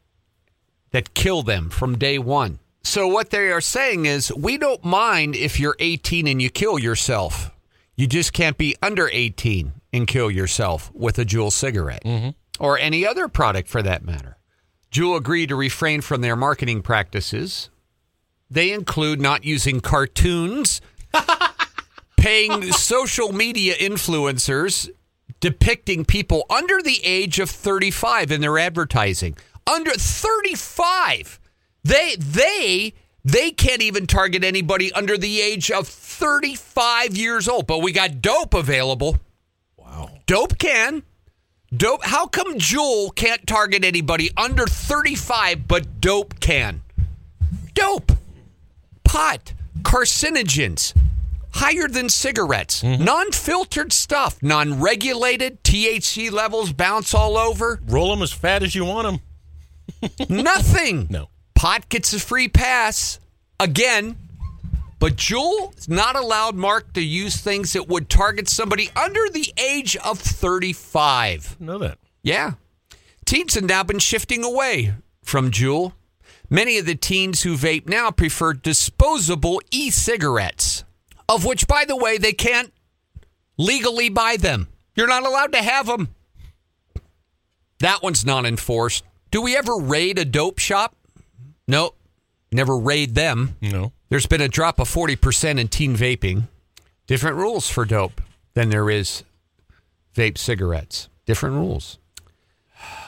that 0.91 1.13
kill 1.13 1.43
them 1.43 1.70
from 1.70 1.98
day 1.98 2.17
one. 2.17 2.60
So, 2.84 3.08
what 3.08 3.29
they 3.29 3.51
are 3.51 3.62
saying 3.62 4.05
is, 4.05 4.32
we 4.34 4.58
don't 4.58 4.84
mind 4.84 5.36
if 5.36 5.60
you're 5.60 5.75
18 5.79 6.27
and 6.27 6.41
you 6.41 6.50
kill 6.50 6.77
yourself. 6.77 7.51
You 7.96 8.08
just 8.08 8.34
can't 8.34 8.58
be 8.58 8.75
under 8.82 9.10
18 9.12 9.72
and 9.93 10.08
kill 10.08 10.32
yourself 10.32 10.91
with 10.93 11.20
a 11.20 11.25
Juul 11.25 11.51
cigarette 11.51 12.03
mm-hmm. 12.03 12.29
or 12.60 12.77
any 12.77 13.05
other 13.05 13.27
product 13.27 13.70
for 13.70 13.82
that 13.82 14.03
matter. 14.03 14.38
Juul 14.91 15.17
agreed 15.17 15.50
to 15.50 15.55
refrain 15.55 16.01
from 16.01 16.22
their 16.22 16.36
marketing 16.36 16.82
practices. 16.82 17.70
They 18.50 18.72
include 18.72 19.22
not 19.22 19.43
using 19.43 19.79
cartoons, 19.79 20.82
paying 22.24 22.72
social 22.72 23.34
media 23.34 23.75
influencers 23.75 24.89
depicting 25.42 26.06
people 26.06 26.46
under 26.50 26.82
the 26.82 27.01
age 27.03 27.38
of 27.38 27.50
35 27.50 28.32
in 28.32 28.39
their 28.39 28.58
advertising. 28.58 29.36
Under 29.68 29.92
35. 29.92 31.39
They 31.84 32.15
they 32.18 32.94
they 33.25 33.51
can't 33.51 33.82
even 33.82 34.08
target 34.08 34.44
anybody 34.44 34.92
under 34.94 35.18
the 35.18 35.42
age 35.42 35.70
of 35.70 35.86
35 35.88 37.18
years 37.18 37.50
old. 37.50 37.68
But 37.68 37.80
we 37.80 37.92
got 37.92 38.22
dope 38.22 38.53
available. 38.53 39.18
Wow. 39.75 40.10
Dope 40.25 40.58
can. 40.58 41.03
Dope. 41.75 42.06
How 42.06 42.27
come 42.27 42.58
Juul 42.58 43.13
can't 43.13 43.46
target 43.46 43.84
anybody 43.84 44.30
under 44.38 44.65
35, 44.65 45.68
but 45.68 46.00
dope 46.00 46.39
can? 46.39 46.84
Dope, 47.74 48.12
pot, 49.03 49.53
carcinogens, 49.82 50.94
higher 51.53 51.88
than 51.88 52.10
cigarettes, 52.10 52.83
mm-hmm. 52.83 53.03
non 53.03 53.31
filtered 53.31 53.93
stuff, 53.93 54.41
non 54.41 54.81
regulated, 54.81 55.63
THC 55.63 56.31
levels 56.31 56.74
bounce 56.74 57.13
all 57.13 57.38
over. 57.38 57.79
Roll 57.88 58.10
them 58.12 58.22
as 58.22 58.31
fat 58.31 58.63
as 58.63 58.75
you 58.75 58.86
want 58.86 59.07
them. 59.07 60.29
Nothing. 60.29 61.07
No. 61.10 61.29
Pot 61.55 61.89
gets 61.89 62.13
a 62.13 62.19
free 62.19 62.48
pass 62.48 63.19
again. 63.60 64.17
But 65.00 65.17
Juul 65.17 65.77
is 65.77 65.89
not 65.89 66.15
allowed 66.15 66.55
Mark 66.55 66.93
to 66.93 67.01
use 67.01 67.36
things 67.36 67.74
that 67.74 67.89
would 67.89 68.10
target 68.10 68.48
somebody 68.48 68.89
under 68.95 69.27
the 69.29 69.51
age 69.57 69.98
of 69.98 70.17
35. 70.17 71.60
Know 71.60 71.77
that. 71.79 71.98
Yeah. 72.22 72.53
Teens 73.25 73.55
have 73.55 73.65
now 73.65 73.83
been 73.83 74.00
shifting 74.00 74.45
away 74.45 74.93
from 75.22 75.51
Juul. 75.51 75.91
Many 76.50 76.77
of 76.77 76.86
the 76.86 76.95
teens 76.95 77.41
who 77.41 77.57
vape 77.57 77.88
now 77.88 78.12
prefer 78.12 78.53
disposable 78.53 79.62
e 79.72 79.89
cigarettes, 79.89 80.86
of 81.30 81.46
which, 81.46 81.68
by 81.68 81.86
the 81.86 81.96
way, 81.96 82.18
they 82.18 82.34
can't 82.34 82.74
legally 83.58 84.10
buy 84.10 84.38
them. 84.38 84.68
You're 84.96 85.08
not 85.08 85.25
allowed 85.25 85.53
to 85.53 85.62
have 85.62 85.88
them. 85.88 86.10
That 87.80 88.03
one's 88.03 88.25
not 88.25 88.46
enforced. 88.46 89.03
Do 89.32 89.42
we 89.42 89.58
ever 89.58 89.75
raid 89.77 90.20
a 90.20 90.25
dope 90.25 90.60
shop? 90.60 90.96
Nope. 91.68 91.98
Never 92.51 92.77
raid 92.77 93.15
them. 93.15 93.56
No. 93.62 93.92
There's 94.10 94.27
been 94.27 94.42
a 94.42 94.48
drop 94.48 94.80
of 94.80 94.88
40% 94.88 95.60
in 95.60 95.68
teen 95.68 95.96
vaping. 95.96 96.44
Different 97.08 97.38
rules 97.38 97.70
for 97.70 97.84
dope 97.84 98.22
than 98.53 98.70
there 98.70 98.89
is 98.89 99.24
vape 100.15 100.38
cigarettes. 100.38 101.10
Different 101.25 101.56
rules. 101.56 101.98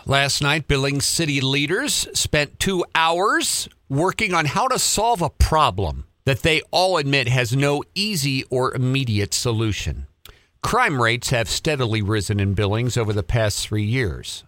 Last 0.05 0.41
night, 0.41 0.67
Billings 0.67 1.05
city 1.05 1.41
leaders 1.41 2.07
spent 2.13 2.59
two 2.59 2.83
hours 2.95 3.69
working 3.87 4.33
on 4.33 4.45
how 4.45 4.67
to 4.67 4.79
solve 4.79 5.21
a 5.21 5.29
problem 5.29 6.05
that 6.25 6.41
they 6.41 6.61
all 6.71 6.97
admit 6.97 7.27
has 7.27 7.55
no 7.55 7.83
easy 7.93 8.43
or 8.49 8.73
immediate 8.73 9.33
solution. 9.33 10.07
Crime 10.61 11.01
rates 11.01 11.29
have 11.29 11.47
steadily 11.47 12.01
risen 12.01 12.39
in 12.39 12.55
Billings 12.55 12.97
over 12.97 13.13
the 13.13 13.23
past 13.23 13.65
three 13.65 13.83
years. 13.83 14.43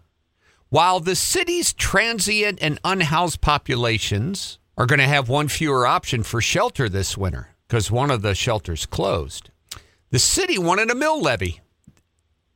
While 0.69 0.99
the 0.99 1.15
city's 1.15 1.73
transient 1.73 2.59
and 2.61 2.79
unhoused 2.83 3.39
populations 3.39 4.57
are 4.77 4.87
going 4.87 4.99
to 4.99 5.07
have 5.07 5.29
one 5.29 5.47
fewer 5.47 5.87
option 5.87 6.23
for 6.23 6.41
shelter 6.41 6.89
this 6.89 7.17
winter 7.17 7.49
because 7.67 7.91
one 7.91 8.11
of 8.11 8.21
the 8.21 8.33
shelters 8.33 8.85
closed, 8.85 9.51
the 10.09 10.19
city 10.19 10.57
wanted 10.57 10.89
a 10.89 10.95
mill 10.95 11.21
levy 11.21 11.61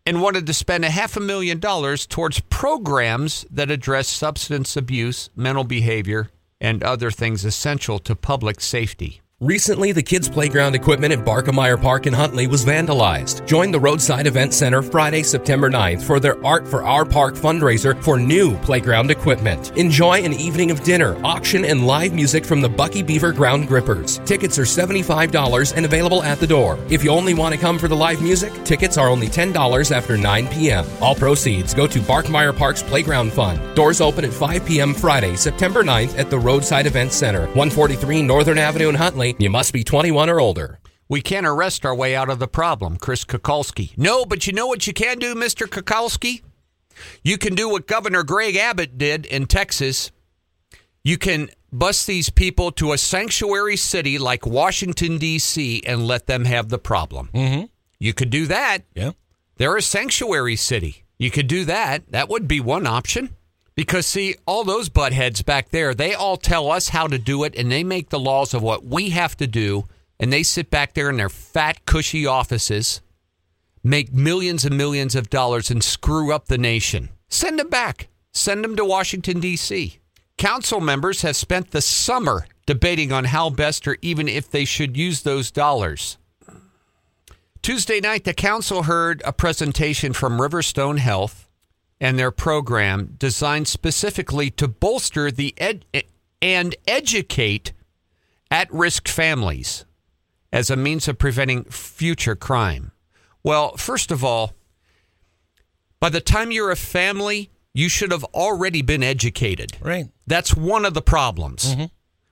and 0.06 0.22
wanted 0.22 0.48
to 0.48 0.54
spend 0.54 0.84
a 0.84 0.90
half 0.90 1.16
a 1.16 1.20
million 1.20 1.60
dollars 1.60 2.08
towards 2.08 2.40
programs 2.40 3.46
that 3.52 3.70
address 3.70 4.08
substance 4.08 4.76
abuse, 4.76 5.30
mental 5.36 5.64
behavior, 5.64 6.32
and 6.62 6.84
other 6.84 7.12
things 7.12 7.44
essential 7.44 8.00
to 8.00 8.16
public 8.16 8.62
safety. 8.62 9.21
Recently, 9.42 9.92
the 9.92 10.04
kids' 10.04 10.30
playground 10.30 10.76
equipment 10.76 11.12
at 11.12 11.26
Barkemeyer 11.26 11.82
Park 11.82 12.06
in 12.06 12.14
Huntley 12.14 12.46
was 12.46 12.64
vandalized. 12.64 13.44
Join 13.48 13.72
the 13.72 13.80
Roadside 13.80 14.28
Event 14.28 14.54
Center 14.54 14.84
Friday, 14.84 15.24
September 15.24 15.68
9th 15.68 16.04
for 16.04 16.20
their 16.20 16.46
Art 16.46 16.68
for 16.68 16.84
Our 16.84 17.06
Park 17.06 17.34
fundraiser 17.34 18.00
for 18.04 18.20
new 18.20 18.56
playground 18.58 19.10
equipment. 19.10 19.76
Enjoy 19.76 20.22
an 20.24 20.34
evening 20.34 20.70
of 20.70 20.84
dinner, 20.84 21.20
auction, 21.26 21.66
and 21.66 21.88
live 21.88 22.14
music 22.14 22.46
from 22.46 22.62
the 22.62 22.70
Bucky 22.70 23.02
Beaver 23.02 23.32
Ground 23.32 23.68
Grippers. 23.68 24.20
Tickets 24.26 24.60
are 24.60 24.62
$75 24.62 25.76
and 25.76 25.88
available 25.88 26.22
at 26.22 26.40
the 26.40 26.46
door. 26.46 26.78
If 26.92 27.04
you 27.04 27.10
only 27.10 27.34
want 27.34 27.56
to 27.56 27.60
come 27.60 27.80
for 27.80 27.88
the 27.88 27.96
live 27.96 28.22
music, 28.22 28.54
tickets 28.64 28.96
are 29.00 29.10
only 29.10 29.28
$10 29.28 29.92
after 29.92 30.18
9 30.18 30.48
p.m. 30.50 30.86
All 31.02 31.16
proceeds 31.16 31.74
go 31.74 31.88
to 31.88 31.98
Barkemeyer 32.02 32.56
Park's 32.56 32.84
Playground 32.84 33.34
Fund. 33.34 33.60
Doors 33.76 34.02
open 34.02 34.24
at 34.24 34.34
5 34.34 34.68
p.m. 34.68 34.94
Friday, 34.94 35.36
September 35.36 35.82
9th 35.82 36.20
at 36.20 36.30
the 36.30 36.38
Roadside 36.38 36.86
Event 36.86 37.12
Center, 37.12 37.48
143 37.56 38.22
Northern 38.22 38.60
Avenue 38.60 38.90
in 38.90 38.94
Huntley. 38.94 39.31
You 39.40 39.50
must 39.50 39.74
be 39.74 39.84
21 39.84 40.30
or 40.30 40.40
older. 40.40 40.80
We 41.08 41.22
can't 41.22 41.46
arrest 41.46 41.86
our 41.86 41.94
way 41.94 42.16
out 42.16 42.30
of 42.30 42.40
the 42.40 42.48
problem, 42.48 42.98
Chris 42.98 43.26
Kukulski. 43.26 43.98
No, 43.98 44.26
but 44.26 44.48
you 44.48 44.54
know 44.54 44.68
what 44.68 44.88
you 44.88 44.94
can 44.94 45.20
do, 45.20 45.36
Mr. 45.36 45.68
Kukulski? 45.68 46.42
You 47.24 47.38
can 47.38 47.56
do 47.56 47.68
what 47.68 47.88
Governor 47.88 48.24
Greg 48.24 48.56
Abbott 48.56 48.98
did 48.98 49.26
in 49.26 49.46
Texas. 49.46 50.12
You 51.04 51.18
can 51.18 51.50
bus 51.72 52.06
these 52.06 52.30
people 52.30 52.72
to 52.74 52.94
a 52.94 52.98
sanctuary 52.98 53.78
city 53.78 54.18
like 54.18 54.46
Washington, 54.46 55.18
D.C., 55.18 55.84
and 55.86 56.08
let 56.08 56.28
them 56.28 56.46
have 56.46 56.70
the 56.70 56.80
problem. 56.80 57.30
Mm-hmm. 57.34 57.66
You 58.00 58.14
could 58.14 58.30
do 58.30 58.46
that. 58.48 58.80
Yeah. 58.96 59.12
They're 59.58 59.78
a 59.78 59.82
sanctuary 59.82 60.56
city. 60.56 61.04
You 61.18 61.30
could 61.30 61.48
do 61.48 61.66
that. 61.66 62.12
That 62.12 62.30
would 62.30 62.48
be 62.48 62.60
one 62.60 62.88
option. 62.88 63.36
Because, 63.76 64.06
see, 64.06 64.36
all 64.46 64.64
those 64.64 64.90
buttheads 64.90 65.46
back 65.46 65.70
there, 65.70 65.94
they 65.94 66.14
all 66.14 66.38
tell 66.38 66.72
us 66.72 66.90
how 66.90 67.08
to 67.08 67.18
do 67.18 67.44
it, 67.44 67.56
and 67.56 67.72
they 67.72 67.84
make 67.84 68.10
the 68.10 68.20
laws 68.20 68.54
of 68.54 68.62
what 68.62 68.86
we 68.86 69.12
have 69.12 69.38
to 69.38 69.48
do, 69.48 69.88
and 70.20 70.32
they 70.32 70.44
sit 70.44 70.70
back 70.70 70.94
there 70.94 71.10
in 71.10 71.18
their 71.18 71.30
fat, 71.30 71.86
cushy 71.86 72.26
offices, 72.26 73.02
make 73.84 74.14
millions 74.14 74.66
and 74.66 74.78
millions 74.78 75.16
of 75.16 75.30
dollars, 75.30 75.72
and 75.72 75.84
screw 75.84 76.34
up 76.34 76.46
the 76.48 76.58
nation. 76.58 77.10
Send 77.30 77.60
them 77.60 77.70
back. 77.70 78.10
Send 78.34 78.64
them 78.64 78.76
to 78.76 78.86
Washington, 78.86 79.40
D.C. 79.40 80.00
Council 80.38 80.80
members 80.80 81.22
have 81.22 81.36
spent 81.36 81.72
the 81.72 81.82
summer 81.82 82.48
debating 82.66 83.12
on 83.12 83.26
how 83.26 83.50
best 83.50 83.88
or 83.88 83.98
even 84.02 84.28
if 84.28 84.50
they 84.50 84.66
should 84.66 84.96
use 84.98 85.22
those 85.22 85.52
dollars. 85.52 86.18
Tuesday 87.62 88.00
night, 88.00 88.24
the 88.24 88.34
council 88.34 88.84
heard 88.84 89.22
a 89.26 89.34
presentation 89.34 90.14
from 90.14 90.40
Riverstone 90.40 90.98
Health 90.98 91.41
and 92.02 92.18
their 92.18 92.32
program 92.32 93.16
designed 93.20 93.68
specifically 93.68 94.50
to 94.50 94.68
bolster 94.68 95.30
the 95.30 95.54
ed- 95.60 95.86
and 96.42 96.76
educate 96.88 97.72
at 98.50 98.74
risk 98.74 99.08
families 99.08 99.86
as 100.52 100.72
a 100.72 100.76
means 100.76 101.08
of 101.08 101.20
preventing 101.20 101.64
future 101.66 102.36
crime. 102.36 102.92
Well, 103.44 103.78
first 103.78 104.12
of 104.12 104.24
all, 104.24 104.54
by 106.00 106.10
the 106.10 106.20
time 106.20 106.52
you're 106.52 106.72
a 106.72 106.76
family, 106.76 107.52
you 107.74 107.88
should 107.88 108.12
have 108.12 108.24
already 108.34 108.82
been 108.82 109.04
educated. 109.04 109.78
Right. 109.80 110.08
That's 110.26 110.56
one 110.56 110.86
of 110.86 110.96
the 110.96 111.02
problems. 111.04 111.76
Mm-hmm. 111.76 111.86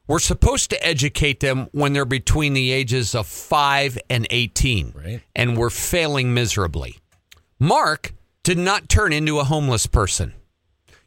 We're 0.08 0.18
supposed 0.18 0.72
to 0.72 0.84
educate 0.86 1.40
them 1.40 1.68
when 1.72 1.94
they're 1.94 2.04
between 2.04 2.54
the 2.54 2.72
ages 2.72 3.14
of 3.14 3.28
5 3.28 4.00
and 4.10 4.26
18. 4.32 4.94
Right. 4.96 5.22
And 5.36 5.56
we're 5.56 5.70
failing 5.70 6.34
miserably. 6.34 6.98
Mark 7.60 8.14
did 8.50 8.58
not 8.58 8.90
turn 8.90 9.14
into 9.14 9.38
a 9.38 9.44
homeless 9.44 9.86
person. 9.86 10.34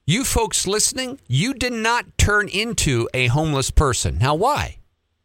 You 0.07 0.23
folks 0.23 0.65
listening, 0.65 1.19
you 1.27 1.55
did 1.55 1.73
not 1.73 2.17
turn 2.17 2.47
into 2.47 3.09
a 3.13 3.27
homeless 3.27 3.73
person. 3.73 4.17
Now, 4.19 4.37
why? 4.37 4.77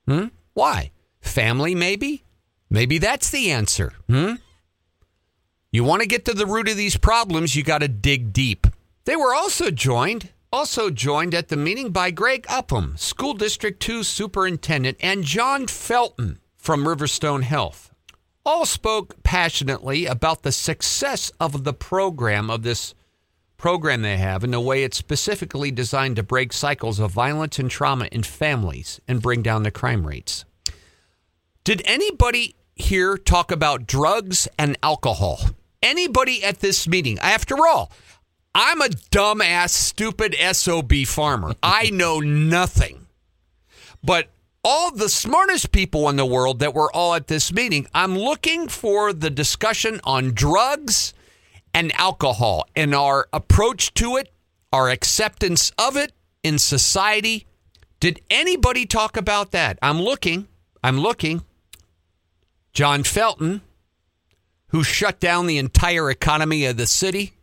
Hmm? 0.07 0.29
Why? 0.55 0.89
Family, 1.21 1.75
maybe? 1.75 2.24
Maybe 2.71 2.97
that's 2.97 3.29
the 3.29 3.51
answer. 3.51 3.93
Hmm? 4.09 4.38
You 5.71 5.83
want 5.83 6.01
to 6.01 6.07
get 6.07 6.25
to 6.25 6.33
the 6.33 6.47
root 6.47 6.67
of 6.67 6.75
these 6.75 6.97
problems, 6.97 7.55
you 7.55 7.62
got 7.62 7.81
to 7.81 7.88
dig 7.88 8.33
deep. 8.33 8.65
They 9.05 9.15
were 9.15 9.36
also 9.36 9.69
joined, 9.69 10.29
also 10.51 10.89
joined 10.89 11.36
at 11.36 11.50
the 11.50 11.55
meeting 11.55 11.91
by 11.91 12.09
Greg 12.09 12.47
Upham, 12.50 12.97
School 12.97 13.36
District 13.36 13.79
2 13.79 14.01
Superintendent, 14.01 14.97
and 15.01 15.24
John 15.24 15.67
Felton 15.67 16.39
from 16.55 16.83
Riverstone 16.86 17.43
Health. 17.43 17.93
All 18.48 18.66
spoke 18.66 19.22
passionately 19.24 20.06
about 20.06 20.44
the 20.44 20.54
success 20.54 21.34
of 21.38 21.66
the 21.66 21.74
program, 21.74 22.50
of 22.50 22.63
this 22.63 22.96
program 23.57 24.03
they 24.03 24.16
have, 24.16 24.42
and 24.42 24.53
the 24.53 24.62
way 24.62 24.83
it's 24.83 24.96
specifically 24.96 25.70
designed 25.70 26.16
to 26.16 26.24
break 26.24 26.53
cycles 26.53 26.98
of 26.98 27.12
violence 27.12 27.60
and 27.60 27.70
trauma 27.70 28.05
in 28.10 28.24
families 28.24 29.01
and 29.05 29.22
bring 29.22 29.42
down 29.42 29.64
the 29.64 29.70
crime 29.70 30.07
rates. 30.07 30.46
Did 31.66 31.81
anybody 31.83 32.55
here 32.74 33.18
talk 33.18 33.51
about 33.51 33.86
drugs 33.86 34.48
and 34.57 34.77
alcohol? 34.81 35.42
Anybody 35.83 36.42
at 36.42 36.62
this 36.62 36.88
meeting? 36.88 37.20
After 37.20 37.68
all, 37.68 37.92
I'm 38.55 38.79
a 38.79 38.88
dumbass, 39.12 39.72
stupid 39.72 40.33
SOB 40.53 41.03
farmer. 41.05 41.53
I 41.62 41.90
know 41.90 42.22
nothing. 42.22 43.07
But 44.01 44.29
all 44.63 44.91
the 44.91 45.09
smartest 45.09 45.72
people 45.72 46.09
in 46.09 46.15
the 46.15 46.25
world 46.25 46.59
that 46.59 46.74
were 46.74 46.91
all 46.91 47.13
at 47.13 47.27
this 47.27 47.53
meeting, 47.53 47.87
I'm 47.93 48.17
looking 48.17 48.67
for 48.67 49.13
the 49.13 49.29
discussion 49.29 50.01
on 50.03 50.33
drugs 50.33 51.13
and 51.74 51.91
alcohol 51.93 52.67
and 52.75 52.93
our 52.93 53.27
approach 53.31 53.93
to 53.96 54.17
it, 54.17 54.33
our 54.74 54.89
acceptance 54.89 55.72
of 55.77 55.96
it 55.96 56.11
in 56.43 56.59
society. 56.59 57.46
Did 58.00 58.20
anybody 58.29 58.85
talk 58.85 59.15
about 59.15 59.51
that? 59.51 59.79
I'm 59.81 60.01
looking. 60.01 60.48
I'm 60.83 61.00
looking. 61.00 61.43
John 62.74 63.03
Felton, 63.03 63.61
who 64.67 64.83
shut 64.83 65.20
down 65.20 65.48
the 65.48 65.57
entire 65.57 66.11
economy 66.11 66.65
of 66.65 66.77
the 66.77 66.87
city, 66.87 67.33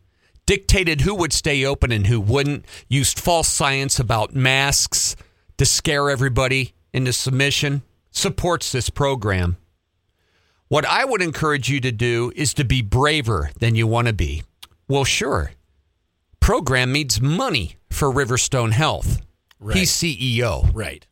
dictated 0.46 1.00
who 1.00 1.14
would 1.14 1.33
stay 1.33 1.64
open 1.64 1.90
and 1.90 2.07
who 2.07 2.20
wouldn't, 2.20 2.66
used 2.88 3.18
false 3.18 3.48
science 3.48 3.98
about 3.98 4.35
masks 4.35 5.16
to 5.57 5.64
scare 5.64 6.11
everybody 6.11 6.74
into 6.94 7.12
submission, 7.12 7.83
supports 8.11 8.72
this 8.72 8.88
program. 8.88 9.59
What 10.68 10.87
I 10.87 11.04
would 11.04 11.20
encourage 11.20 11.68
you 11.68 11.80
to 11.80 11.92
do 11.92 12.33
is 12.35 12.54
to 12.54 12.64
be 12.64 12.80
braver 12.80 13.50
than 13.59 13.74
you 13.74 13.87
want 13.87 14.07
to 14.07 14.14
be. 14.14 14.44
Well, 14.88 15.04
sure. 15.04 15.52
Program 16.40 16.92
needs 16.92 17.20
money 17.20 17.76
for 17.90 18.11
Riverstone 18.11 18.72
Health. 18.72 19.20
Right. 19.59 19.76
He's 19.76 19.92
CEO. 19.92 20.70
Right. 20.72 21.07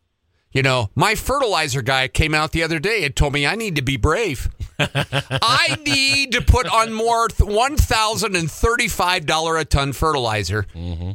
You 0.53 0.63
know, 0.63 0.89
my 0.95 1.15
fertilizer 1.15 1.83
guy 1.83 2.09
came 2.09 2.35
out 2.35 2.53
the 2.53 2.63
other 2.63 2.79
day 2.79 3.05
and 3.05 3.17
told 3.17 3.33
me 3.33 3.47
I 3.47 3.55
need 3.55 3.77
to 3.77 3.83
be 3.83 3.97
brave. 3.97 4.51
I 4.79 5.79
need 5.85 6.33
to 6.33 6.43
put 6.43 6.67
on 6.67 6.93
more 6.93 7.29
$1,035 7.29 9.61
a 9.61 9.65
ton 9.65 9.93
fertilizer. 9.93 10.67
Mm-hmm. 10.75 11.13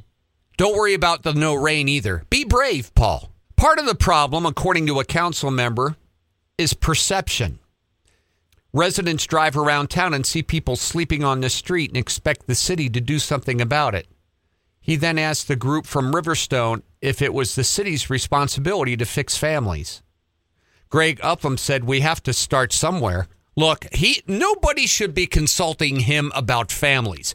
Don't 0.58 0.76
worry 0.76 0.96
about 0.96 1.24
the 1.24 1.34
no 1.34 1.54
rain 1.54 1.88
either. 1.88 2.24
Be 2.32 2.44
brave, 2.44 2.94
Paul. 2.96 3.32
Part 3.58 3.80
of 3.80 3.88
the 3.88 3.96
problem, 3.96 4.46
according 4.46 4.86
to 4.86 5.00
a 5.00 5.04
council 5.04 5.50
member, 5.50 5.96
is 6.60 6.76
perception. 6.76 7.58
Residents 8.72 9.26
drive 9.26 9.58
around 9.58 9.90
town 9.90 10.14
and 10.14 10.26
see 10.26 10.44
people 10.44 10.76
sleeping 10.76 11.24
on 11.24 11.42
the 11.42 11.50
street 11.50 11.90
and 11.90 11.98
expect 11.98 12.46
the 12.46 12.54
city 12.54 12.88
to 12.90 13.02
do 13.02 13.18
something 13.18 13.60
about 13.60 13.96
it. 13.96 14.08
He 14.80 14.96
then 14.96 15.18
asked 15.18 15.48
the 15.48 15.56
group 15.56 15.88
from 15.88 16.14
Riverstone 16.14 16.84
if 17.02 17.20
it 17.22 17.34
was 17.34 17.56
the 17.56 17.64
city's 17.64 18.12
responsibility 18.12 18.96
to 18.96 19.06
fix 19.06 19.36
families. 19.36 20.04
Greg 20.90 21.20
Upham 21.24 21.58
said 21.58 21.84
we 21.84 22.02
have 22.02 22.22
to 22.24 22.34
start 22.34 22.72
somewhere. 22.72 23.28
Look, 23.56 23.92
he 23.92 24.22
nobody 24.28 24.86
should 24.86 25.16
be 25.16 25.26
consulting 25.26 26.02
him 26.02 26.32
about 26.36 26.72
families. 26.72 27.34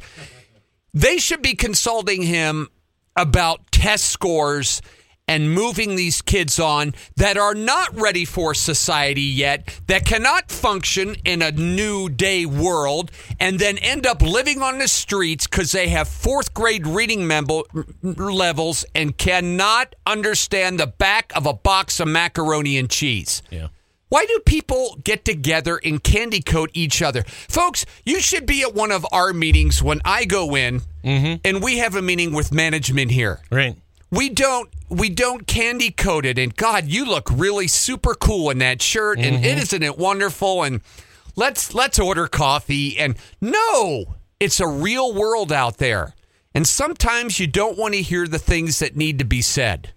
They 0.95 1.19
should 1.19 1.43
be 1.43 1.55
consulting 1.55 2.23
him 2.23 2.69
about 3.17 3.73
test 3.73 4.07
scores 4.07 4.81
and 5.33 5.51
moving 5.51 5.97
these 5.97 6.21
kids 6.21 6.61
on 6.61 6.93
that 7.17 7.39
are 7.39 7.55
not 7.55 7.99
ready 7.99 8.27
for 8.27 8.53
society 8.53 9.23
yet, 9.23 9.81
that 9.87 10.05
cannot 10.05 10.51
function 10.51 11.17
in 11.25 11.41
a 11.41 11.51
new 11.51 12.11
day 12.11 12.45
world, 12.45 13.11
and 13.41 13.59
then 13.59 13.79
end 13.79 14.07
up 14.07 14.21
living 14.21 14.61
on 14.61 14.77
the 14.77 14.87
streets 14.87 15.47
because 15.47 15.73
they 15.73 15.89
have 15.89 16.07
fourth 16.07 16.53
grade 16.53 16.87
reading 16.87 17.27
levels 18.03 18.85
and 18.95 19.17
cannot 19.17 19.95
understand 20.07 20.79
the 20.79 20.87
back 20.87 21.33
of 21.35 21.47
a 21.47 21.55
box 21.55 21.99
of 21.99 22.09
macaroni 22.09 22.77
and 22.77 22.91
cheese. 22.91 23.43
Yeah. 23.49 23.69
Why 24.11 24.27
do 24.27 24.39
people 24.45 24.99
get 25.03 25.25
together 25.25 25.81
and 25.83 26.05
candy 26.05 26.43
coat 26.43 26.69
each 26.75 27.01
other? 27.01 27.23
Folks, 27.23 27.87
you 28.05 28.21
should 28.21 28.45
be 28.45 28.61
at 28.61 28.75
one 28.75 28.93
of 28.93 29.07
our 29.11 29.33
meetings 29.33 29.83
when 29.83 30.03
I 30.05 30.27
go 30.27 30.55
in 30.55 30.83
mm-hmm. 31.03 31.37
and 31.43 31.63
we 31.63 31.79
have 31.79 31.97
a 31.97 32.03
meeting 32.03 32.35
with 32.35 32.53
management 32.53 33.11
here. 33.11 33.41
Right. 33.51 33.79
We 34.13 34.29
don't 34.29 34.69
we 34.91 35.09
don't 35.09 35.47
candy 35.47 35.91
coat 35.91 36.27
it 36.27 36.39
and 36.39 36.55
God, 36.55 36.85
you 36.85 37.07
look 37.07 37.31
really 37.33 37.67
super 37.67 38.15
cool 38.15 38.51
in 38.51 38.59
that 38.59 38.83
shirt 38.83 39.19
and 39.19 39.37
mm-hmm. 39.37 39.59
isn't 39.59 39.83
it 39.83 39.97
wonderful 39.97 40.63
and 40.63 40.83
let's 41.35 41.75
let's 41.75 41.99
order 41.99 42.29
coffee 42.29 42.99
and 42.99 43.17
no, 43.41 44.17
it's 44.39 44.61
a 44.61 44.69
real 44.69 45.15
world 45.15 45.51
out 45.51 45.79
there. 45.79 46.15
And 46.55 46.69
sometimes 46.69 47.41
you 47.41 47.47
don't 47.47 47.79
want 47.79 47.95
to 47.95 48.03
hear 48.03 48.29
the 48.29 48.39
things 48.39 48.81
that 48.81 48.95
need 48.95 49.19
to 49.19 49.25
be 49.25 49.41
said. 49.41 49.95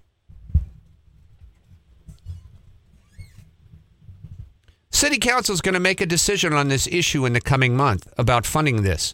City 4.91 5.17
Council 5.17 5.53
is 5.53 5.59
going 5.59 5.73
to 5.73 5.79
make 5.81 5.99
a 5.99 6.05
decision 6.05 6.53
on 6.53 6.69
this 6.69 6.87
issue 6.87 7.25
in 7.25 7.33
the 7.33 7.41
coming 7.41 7.75
month 7.75 8.07
about 8.17 8.45
funding 8.45 8.83
this. 8.83 9.13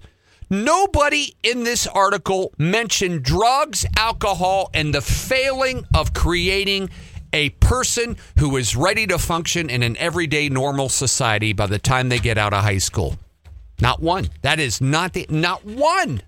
Nobody 0.51 1.33
in 1.43 1.63
this 1.63 1.87
article 1.87 2.51
mentioned 2.57 3.23
drugs, 3.23 3.85
alcohol, 3.95 4.69
and 4.73 4.93
the 4.93 4.99
failing 4.99 5.85
of 5.95 6.13
creating 6.13 6.89
a 7.31 7.51
person 7.51 8.17
who 8.37 8.57
is 8.57 8.75
ready 8.75 9.07
to 9.07 9.17
function 9.17 9.69
in 9.69 9.81
an 9.81 9.95
everyday 9.95 10.49
normal 10.49 10.89
society 10.89 11.53
by 11.53 11.67
the 11.67 11.79
time 11.79 12.09
they 12.09 12.19
get 12.19 12.37
out 12.37 12.51
of 12.51 12.65
high 12.65 12.79
school. 12.79 13.15
Not 13.79 14.01
one. 14.01 14.27
That 14.41 14.59
is 14.59 14.81
not 14.81 15.13
the 15.13 15.25
not 15.29 15.63
one. 15.63 16.21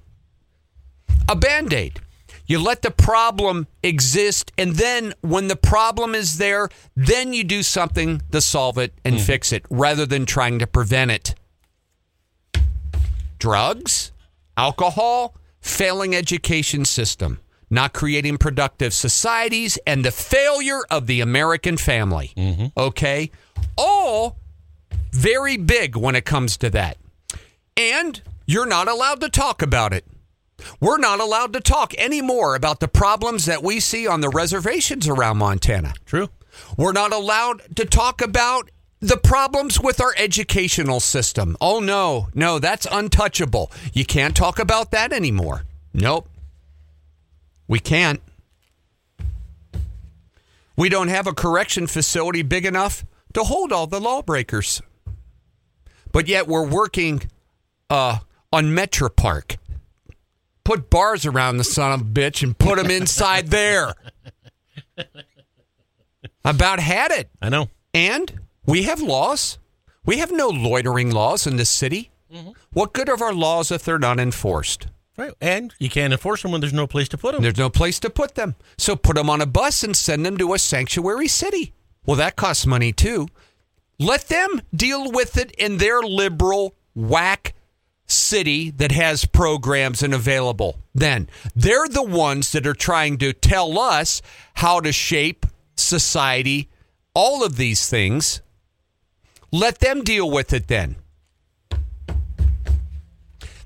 A 1.27 1.35
band-aid. 1.35 1.99
You 2.45 2.59
let 2.59 2.81
the 2.81 2.91
problem 2.91 3.67
exist, 3.83 4.53
and 4.57 4.77
then 4.77 5.13
when 5.19 5.49
the 5.49 5.57
problem 5.57 6.15
is 6.15 6.37
there, 6.37 6.69
then 6.95 7.33
you 7.33 7.43
do 7.43 7.61
something 7.61 8.21
to 8.31 8.39
solve 8.39 8.77
it 8.77 8.93
and 9.03 9.15
hmm. 9.15 9.21
fix 9.21 9.51
it 9.51 9.65
rather 9.69 10.05
than 10.05 10.25
trying 10.25 10.59
to 10.59 10.67
prevent 10.67 11.11
it. 11.11 11.35
Drugs, 13.37 14.12
alcohol, 14.57 15.35
failing 15.61 16.15
education 16.15 16.85
system, 16.85 17.39
not 17.69 17.93
creating 17.93 18.37
productive 18.37 18.93
societies, 18.93 19.77
and 19.87 20.03
the 20.03 20.11
failure 20.11 20.81
of 20.89 21.07
the 21.07 21.21
American 21.21 21.77
family. 21.77 22.33
Mm-hmm. 22.35 22.67
Okay? 22.77 23.31
All 23.77 24.37
very 25.11 25.57
big 25.57 25.95
when 25.95 26.15
it 26.15 26.25
comes 26.25 26.57
to 26.57 26.69
that. 26.71 26.97
And 27.77 28.21
you're 28.45 28.65
not 28.65 28.87
allowed 28.87 29.21
to 29.21 29.29
talk 29.29 29.61
about 29.61 29.93
it. 29.93 30.05
We're 30.79 30.97
not 30.97 31.19
allowed 31.19 31.53
to 31.53 31.61
talk 31.61 31.93
anymore 31.95 32.55
about 32.55 32.79
the 32.79 32.87
problems 32.87 33.45
that 33.45 33.63
we 33.63 33.79
see 33.79 34.07
on 34.07 34.21
the 34.21 34.29
reservations 34.29 35.07
around 35.07 35.37
Montana. 35.37 35.93
True. 36.05 36.29
We're 36.77 36.93
not 36.93 37.13
allowed 37.13 37.75
to 37.75 37.85
talk 37.85 38.21
about 38.21 38.69
the 39.03 39.17
problems 39.17 39.81
with 39.81 39.99
our 39.99 40.13
educational 40.17 41.01
system. 41.01 41.57
Oh, 41.59 41.81
no, 41.81 42.29
no, 42.33 42.57
that's 42.57 42.87
untouchable. 42.89 43.69
You 43.91 44.05
can't 44.05 44.33
talk 44.33 44.59
about 44.59 44.91
that 44.91 45.11
anymore. 45.11 45.65
Nope. 45.93 46.29
We 47.67 47.79
can't. 47.79 48.21
We 50.77 50.87
don't 50.87 51.09
have 51.09 51.27
a 51.27 51.33
correction 51.33 51.85
facility 51.85 52.43
big 52.43 52.65
enough 52.65 53.05
to 53.33 53.43
hold 53.43 53.73
all 53.73 53.87
the 53.87 53.99
lawbreakers. 53.99 54.81
But 56.13 56.29
yet 56.29 56.47
we're 56.47 56.65
working 56.65 57.29
uh, 57.89 58.19
on 58.53 58.67
MetraPark. 58.67 59.57
Put 60.63 60.89
bars 60.89 61.25
around 61.25 61.57
the 61.57 61.65
son 61.65 61.91
of 61.91 62.01
a 62.01 62.05
bitch 62.05 62.41
and 62.41 62.57
put 62.57 62.77
them 62.77 62.89
inside 62.89 63.47
there. 63.49 63.95
About 66.45 66.79
had 66.79 67.11
it. 67.11 67.29
I 67.41 67.49
know. 67.49 67.69
And 67.93 68.42
we 68.65 68.83
have 68.83 69.01
laws. 69.01 69.57
We 70.05 70.17
have 70.17 70.31
no 70.31 70.49
loitering 70.49 71.11
laws 71.11 71.47
in 71.47 71.57
this 71.57 71.69
city. 71.69 72.11
Mm-hmm. 72.31 72.51
What 72.71 72.93
good 72.93 73.09
are 73.09 73.23
our 73.23 73.33
laws 73.33 73.71
if 73.71 73.83
they're 73.83 73.99
not 73.99 74.19
enforced? 74.19 74.87
Right. 75.17 75.33
And 75.39 75.73
you 75.77 75.89
can't 75.89 76.11
enforce 76.11 76.41
them 76.41 76.51
when 76.51 76.61
there's 76.61 76.73
no 76.73 76.87
place 76.87 77.07
to 77.09 77.17
put 77.17 77.33
them. 77.33 77.43
There's 77.43 77.57
no 77.57 77.69
place 77.69 77.99
to 77.99 78.09
put 78.09 78.35
them. 78.35 78.55
So 78.77 78.95
put 78.95 79.15
them 79.15 79.29
on 79.29 79.41
a 79.41 79.45
bus 79.45 79.83
and 79.83 79.95
send 79.95 80.25
them 80.25 80.37
to 80.37 80.53
a 80.53 80.59
sanctuary 80.59 81.27
city. 81.27 81.73
Well, 82.05 82.17
that 82.17 82.35
costs 82.35 82.65
money 82.65 82.91
too. 82.91 83.27
Let 83.99 84.27
them 84.27 84.61
deal 84.75 85.11
with 85.11 85.37
it 85.37 85.51
in 85.51 85.77
their 85.77 86.01
liberal 86.01 86.75
whack 86.95 87.53
city 88.07 88.71
that 88.71 88.91
has 88.91 89.25
programs 89.25 90.01
and 90.01 90.13
available. 90.13 90.79
Then 90.95 91.29
they're 91.55 91.87
the 91.87 92.03
ones 92.03 92.51
that 92.51 92.67
are 92.67 92.73
trying 92.73 93.17
to 93.19 93.33
tell 93.33 93.79
us 93.79 94.21
how 94.55 94.79
to 94.81 94.91
shape 94.91 95.45
society, 95.75 96.69
all 97.13 97.43
of 97.43 97.55
these 97.55 97.87
things. 97.89 98.41
Let 99.53 99.77
them 99.77 100.03
deal 100.03 100.31
with 100.31 100.51
it 100.51 100.67
then. 100.67 100.95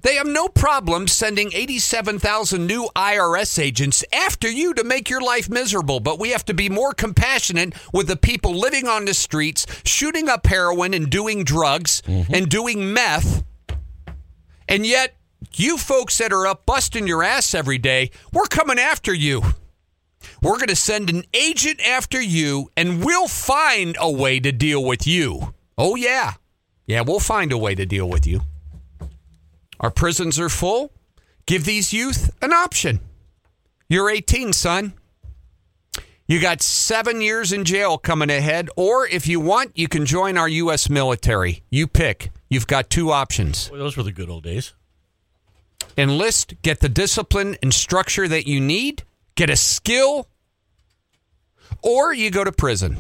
They 0.01 0.15
have 0.15 0.27
no 0.27 0.49
problem 0.49 1.07
sending 1.07 1.53
87,000 1.53 2.67
new 2.67 2.89
IRS 2.93 3.57
agents 3.57 4.03
after 4.11 4.49
you 4.49 4.73
to 4.73 4.83
make 4.83 5.09
your 5.09 5.21
life 5.21 5.49
miserable, 5.49 6.01
but 6.01 6.19
we 6.19 6.31
have 6.31 6.43
to 6.45 6.53
be 6.53 6.67
more 6.67 6.93
compassionate 6.93 7.73
with 7.93 8.07
the 8.07 8.17
people 8.17 8.53
living 8.53 8.85
on 8.89 9.05
the 9.05 9.13
streets, 9.13 9.65
shooting 9.85 10.27
up 10.27 10.45
heroin 10.45 10.93
and 10.93 11.09
doing 11.09 11.45
drugs 11.45 12.01
mm-hmm. 12.01 12.33
and 12.33 12.49
doing 12.49 12.91
meth. 12.91 13.45
And 14.67 14.85
yet, 14.85 15.15
you 15.55 15.77
folks 15.77 16.17
that 16.17 16.33
are 16.33 16.47
up 16.47 16.65
busting 16.65 17.07
your 17.07 17.23
ass 17.23 17.55
every 17.55 17.77
day, 17.77 18.11
we're 18.33 18.47
coming 18.47 18.77
after 18.77 19.13
you. 19.13 19.41
We're 20.41 20.57
going 20.57 20.67
to 20.67 20.75
send 20.75 21.09
an 21.09 21.23
agent 21.33 21.79
after 21.79 22.21
you, 22.21 22.71
and 22.75 23.05
we'll 23.05 23.29
find 23.29 23.95
a 24.01 24.11
way 24.11 24.41
to 24.41 24.51
deal 24.51 24.83
with 24.83 25.07
you. 25.07 25.53
Oh, 25.77 25.95
yeah. 25.95 26.33
Yeah, 26.85 27.01
we'll 27.01 27.19
find 27.19 27.51
a 27.51 27.57
way 27.57 27.75
to 27.75 27.85
deal 27.85 28.09
with 28.09 28.25
you. 28.25 28.41
Our 29.79 29.91
prisons 29.91 30.39
are 30.39 30.49
full. 30.49 30.91
Give 31.45 31.65
these 31.65 31.93
youth 31.93 32.31
an 32.41 32.51
option. 32.53 32.99
You're 33.89 34.09
18, 34.09 34.53
son. 34.53 34.93
You 36.27 36.41
got 36.41 36.61
seven 36.61 37.21
years 37.21 37.53
in 37.53 37.63
jail 37.63 37.97
coming 37.97 38.29
ahead, 38.29 38.69
or 38.75 39.07
if 39.07 39.27
you 39.27 39.39
want, 39.39 39.77
you 39.77 39.87
can 39.87 40.05
join 40.05 40.37
our 40.37 40.49
U.S. 40.49 40.89
military. 40.89 41.63
You 41.69 41.87
pick. 41.87 42.31
You've 42.49 42.67
got 42.67 42.89
two 42.89 43.11
options 43.11 43.69
Boy, 43.69 43.77
those 43.77 43.95
were 43.95 44.03
the 44.03 44.11
good 44.11 44.29
old 44.29 44.43
days. 44.43 44.73
enlist, 45.97 46.53
get 46.61 46.79
the 46.81 46.89
discipline 46.89 47.55
and 47.61 47.73
structure 47.73 48.27
that 48.27 48.45
you 48.47 48.59
need, 48.59 49.03
get 49.35 49.49
a 49.49 49.55
skill, 49.55 50.27
or 51.81 52.13
you 52.13 52.29
go 52.29 52.43
to 52.43 52.51
prison. 52.51 52.97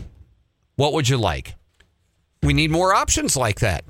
What 0.77 0.93
would 0.93 1.09
you 1.09 1.17
like? 1.17 1.55
We 2.43 2.53
need 2.53 2.71
more 2.71 2.93
options 2.93 3.35
like 3.35 3.59
that. 3.59 3.83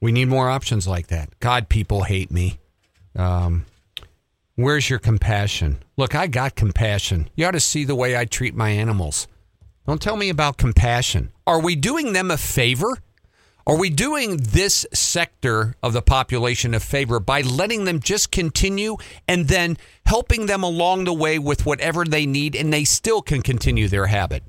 We 0.00 0.12
need 0.12 0.28
more 0.28 0.50
options 0.50 0.86
like 0.86 1.08
that. 1.08 1.38
God, 1.38 1.68
people 1.68 2.02
hate 2.02 2.30
me. 2.30 2.58
Um, 3.14 3.66
where's 4.56 4.90
your 4.90 4.98
compassion? 4.98 5.82
Look, 5.96 6.14
I 6.14 6.26
got 6.26 6.56
compassion. 6.56 7.30
You 7.36 7.46
ought 7.46 7.52
to 7.52 7.60
see 7.60 7.84
the 7.84 7.94
way 7.94 8.16
I 8.16 8.24
treat 8.24 8.54
my 8.54 8.70
animals. 8.70 9.28
Don't 9.86 10.02
tell 10.02 10.16
me 10.16 10.28
about 10.28 10.56
compassion. 10.56 11.32
Are 11.46 11.60
we 11.60 11.76
doing 11.76 12.12
them 12.12 12.30
a 12.30 12.36
favor? 12.36 12.98
Are 13.64 13.78
we 13.78 13.90
doing 13.90 14.38
this 14.38 14.84
sector 14.92 15.76
of 15.84 15.92
the 15.92 16.02
population 16.02 16.74
a 16.74 16.80
favor 16.80 17.20
by 17.20 17.42
letting 17.42 17.84
them 17.84 18.00
just 18.00 18.32
continue 18.32 18.96
and 19.28 19.46
then 19.46 19.76
helping 20.04 20.46
them 20.46 20.64
along 20.64 21.04
the 21.04 21.14
way 21.14 21.38
with 21.38 21.64
whatever 21.64 22.04
they 22.04 22.26
need 22.26 22.56
and 22.56 22.72
they 22.72 22.82
still 22.82 23.22
can 23.22 23.40
continue 23.40 23.86
their 23.86 24.06
habit? 24.06 24.42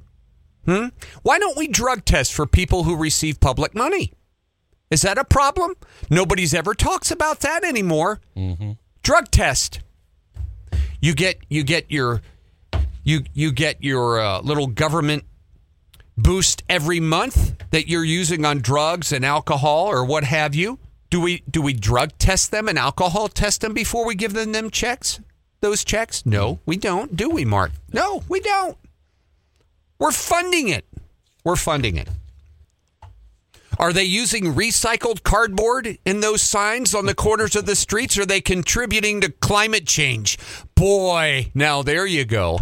Hmm? 0.65 0.87
Why 1.21 1.39
don't 1.39 1.57
we 1.57 1.67
drug 1.67 2.05
test 2.05 2.33
for 2.33 2.45
people 2.47 2.83
who 2.83 2.95
receive 2.95 3.39
public 3.39 3.75
money? 3.75 4.13
Is 4.89 5.01
that 5.01 5.17
a 5.17 5.23
problem? 5.25 5.73
Nobody's 6.09 6.53
ever 6.53 6.73
talks 6.73 7.11
about 7.11 7.39
that 7.41 7.63
anymore. 7.63 8.21
Drug 9.01 9.31
test. 9.31 9.79
You 11.01 11.13
get 11.13 11.37
you 11.49 11.63
get 11.63 11.91
your 11.91 12.21
you 13.03 13.23
you 13.33 13.51
get 13.51 13.83
your 13.83 14.19
uh, 14.21 14.41
little 14.41 14.67
government 14.67 15.25
boost 16.15 16.63
every 16.69 16.99
month 16.99 17.55
that 17.71 17.87
you're 17.89 18.03
using 18.05 18.45
on 18.45 18.59
drugs 18.59 19.11
and 19.11 19.25
alcohol 19.25 19.87
or 19.87 20.05
what 20.05 20.23
have 20.23 20.55
you. 20.55 20.79
Do 21.09 21.19
we 21.19 21.43
do 21.49 21.61
we 21.61 21.73
drug 21.73 22.17
test 22.19 22.51
them 22.51 22.67
and 22.69 22.77
alcohol 22.77 23.27
test 23.27 23.61
them 23.61 23.73
before 23.73 24.05
we 24.05 24.15
give 24.15 24.33
them 24.33 24.51
them 24.53 24.69
checks? 24.69 25.19
Those 25.61 25.83
checks? 25.83 26.25
No, 26.25 26.59
we 26.65 26.77
don't. 26.77 27.15
Do 27.15 27.29
we, 27.29 27.45
Mark? 27.45 27.71
No, 27.91 28.23
we 28.29 28.39
don't. 28.41 28.77
We're 30.03 30.11
funding 30.11 30.67
it. 30.67 30.83
We're 31.45 31.55
funding 31.55 31.95
it. 31.95 32.09
Are 33.79 33.93
they 33.93 34.03
using 34.03 34.53
recycled 34.53 35.23
cardboard 35.23 35.97
in 36.03 36.19
those 36.19 36.41
signs 36.41 36.93
on 36.93 37.05
the 37.05 37.15
corners 37.15 37.55
of 37.55 37.65
the 37.65 37.77
streets? 37.77 38.17
Are 38.17 38.25
they 38.25 38.41
contributing 38.41 39.21
to 39.21 39.31
climate 39.31 39.87
change? 39.87 40.37
Boy, 40.75 41.51
now 41.55 41.83
there 41.83 42.05
you 42.05 42.25
go. 42.25 42.59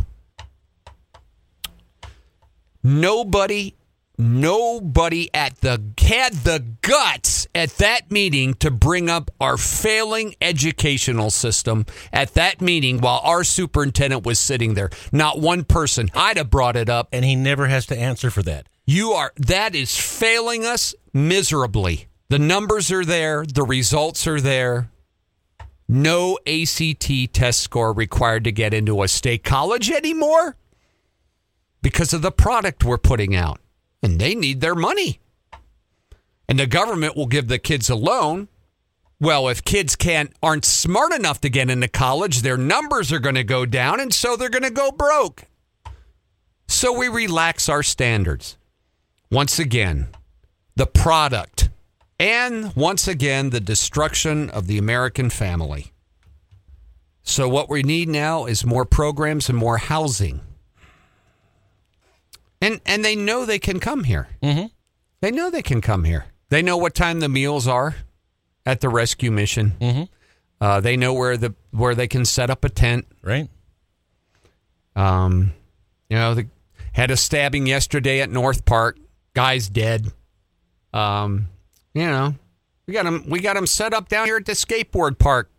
Nobody, 2.83 3.73
nobody 4.21 5.29
at 5.33 5.57
the 5.61 5.81
had 5.97 6.33
the 6.33 6.63
guts 6.81 7.47
at 7.55 7.69
that 7.77 8.11
meeting 8.11 8.53
to 8.55 8.69
bring 8.69 9.09
up 9.09 9.31
our 9.39 9.57
failing 9.57 10.35
educational 10.41 11.29
system 11.29 11.85
at 12.13 12.33
that 12.35 12.61
meeting 12.61 12.99
while 12.99 13.21
our 13.23 13.43
superintendent 13.43 14.25
was 14.25 14.39
sitting 14.39 14.73
there. 14.73 14.89
Not 15.11 15.39
one 15.39 15.63
person. 15.63 16.09
I'd 16.13 16.37
have 16.37 16.49
brought 16.49 16.75
it 16.75 16.89
up. 16.89 17.09
And 17.11 17.25
he 17.25 17.35
never 17.35 17.67
has 17.67 17.85
to 17.87 17.97
answer 17.97 18.29
for 18.29 18.43
that. 18.43 18.67
You 18.85 19.11
are 19.11 19.31
that 19.37 19.73
is 19.73 19.97
failing 19.97 20.65
us 20.65 20.93
miserably. 21.13 22.07
The 22.29 22.39
numbers 22.39 22.91
are 22.91 23.05
there, 23.05 23.45
the 23.45 23.63
results 23.63 24.27
are 24.27 24.41
there. 24.41 24.89
No 25.87 26.37
ACT 26.47 27.33
test 27.33 27.59
score 27.59 27.91
required 27.91 28.45
to 28.45 28.51
get 28.51 28.73
into 28.73 29.03
a 29.03 29.07
state 29.07 29.43
college 29.43 29.91
anymore 29.91 30.55
because 31.81 32.13
of 32.13 32.21
the 32.21 32.31
product 32.31 32.85
we're 32.85 32.97
putting 32.97 33.35
out. 33.35 33.59
And 34.03 34.19
they 34.19 34.35
need 34.35 34.61
their 34.61 34.75
money. 34.75 35.19
And 36.47 36.59
the 36.59 36.67
government 36.67 37.15
will 37.15 37.27
give 37.27 37.47
the 37.47 37.59
kids 37.59 37.89
a 37.89 37.95
loan. 37.95 38.47
Well, 39.19 39.47
if 39.47 39.63
kids 39.63 39.95
can't 39.95 40.33
aren't 40.41 40.65
smart 40.65 41.13
enough 41.13 41.39
to 41.41 41.49
get 41.49 41.69
into 41.69 41.87
college, 41.87 42.41
their 42.41 42.57
numbers 42.57 43.11
are 43.11 43.19
going 43.19 43.35
to 43.35 43.43
go 43.43 43.65
down 43.65 43.99
and 43.99 44.13
so 44.13 44.35
they're 44.35 44.49
going 44.49 44.63
to 44.63 44.71
go 44.71 44.91
broke. 44.91 45.43
So 46.67 46.97
we 46.97 47.07
relax 47.07 47.69
our 47.69 47.83
standards. 47.83 48.57
once 49.29 49.59
again, 49.59 50.07
the 50.75 50.87
product, 50.87 51.69
and 52.19 52.75
once 52.75 53.07
again, 53.07 53.49
the 53.49 53.59
destruction 53.59 54.49
of 54.49 54.67
the 54.67 54.77
American 54.77 55.29
family. 55.29 55.91
So, 57.23 57.47
what 57.47 57.69
we 57.69 57.83
need 57.83 58.09
now 58.09 58.45
is 58.45 58.65
more 58.65 58.85
programs 58.85 59.47
and 59.47 59.57
more 59.57 59.77
housing. 59.77 60.41
And, 62.61 62.79
and 62.85 63.03
they 63.03 63.15
know 63.15 63.45
they 63.45 63.59
can 63.59 63.79
come 63.79 64.03
here. 64.03 64.27
Mm-hmm. 64.43 64.67
They 65.21 65.31
know 65.31 65.49
they 65.49 65.63
can 65.63 65.81
come 65.81 66.03
here. 66.03 66.25
They 66.49 66.61
know 66.61 66.77
what 66.77 66.93
time 66.93 67.19
the 67.19 67.29
meals 67.29 67.67
are 67.67 67.95
at 68.65 68.81
the 68.81 68.89
rescue 68.89 69.31
mission. 69.31 69.73
Mm-hmm. 69.79 70.03
Uh, 70.59 70.79
they 70.79 70.95
know 70.95 71.13
where 71.13 71.37
the 71.37 71.55
where 71.71 71.95
they 71.95 72.07
can 72.07 72.23
set 72.23 72.49
up 72.49 72.63
a 72.63 72.69
tent. 72.69 73.07
Right. 73.23 73.49
Um, 74.95 75.53
you 76.09 76.17
know, 76.17 76.35
they 76.35 76.47
had 76.93 77.09
a 77.09 77.17
stabbing 77.17 77.65
yesterday 77.65 78.21
at 78.21 78.29
North 78.29 78.65
Park. 78.65 78.99
Guy's 79.33 79.69
dead. 79.69 80.11
Um, 80.93 81.47
you 81.93 82.05
know, 82.05 82.35
we 82.85 82.93
got 82.93 83.05
them. 83.05 83.23
We 83.27 83.39
got 83.39 83.55
them 83.55 83.65
set 83.65 83.93
up 83.93 84.09
down 84.09 84.27
here 84.27 84.37
at 84.37 84.45
the 84.45 84.51
skateboard 84.51 85.17
park. 85.17 85.49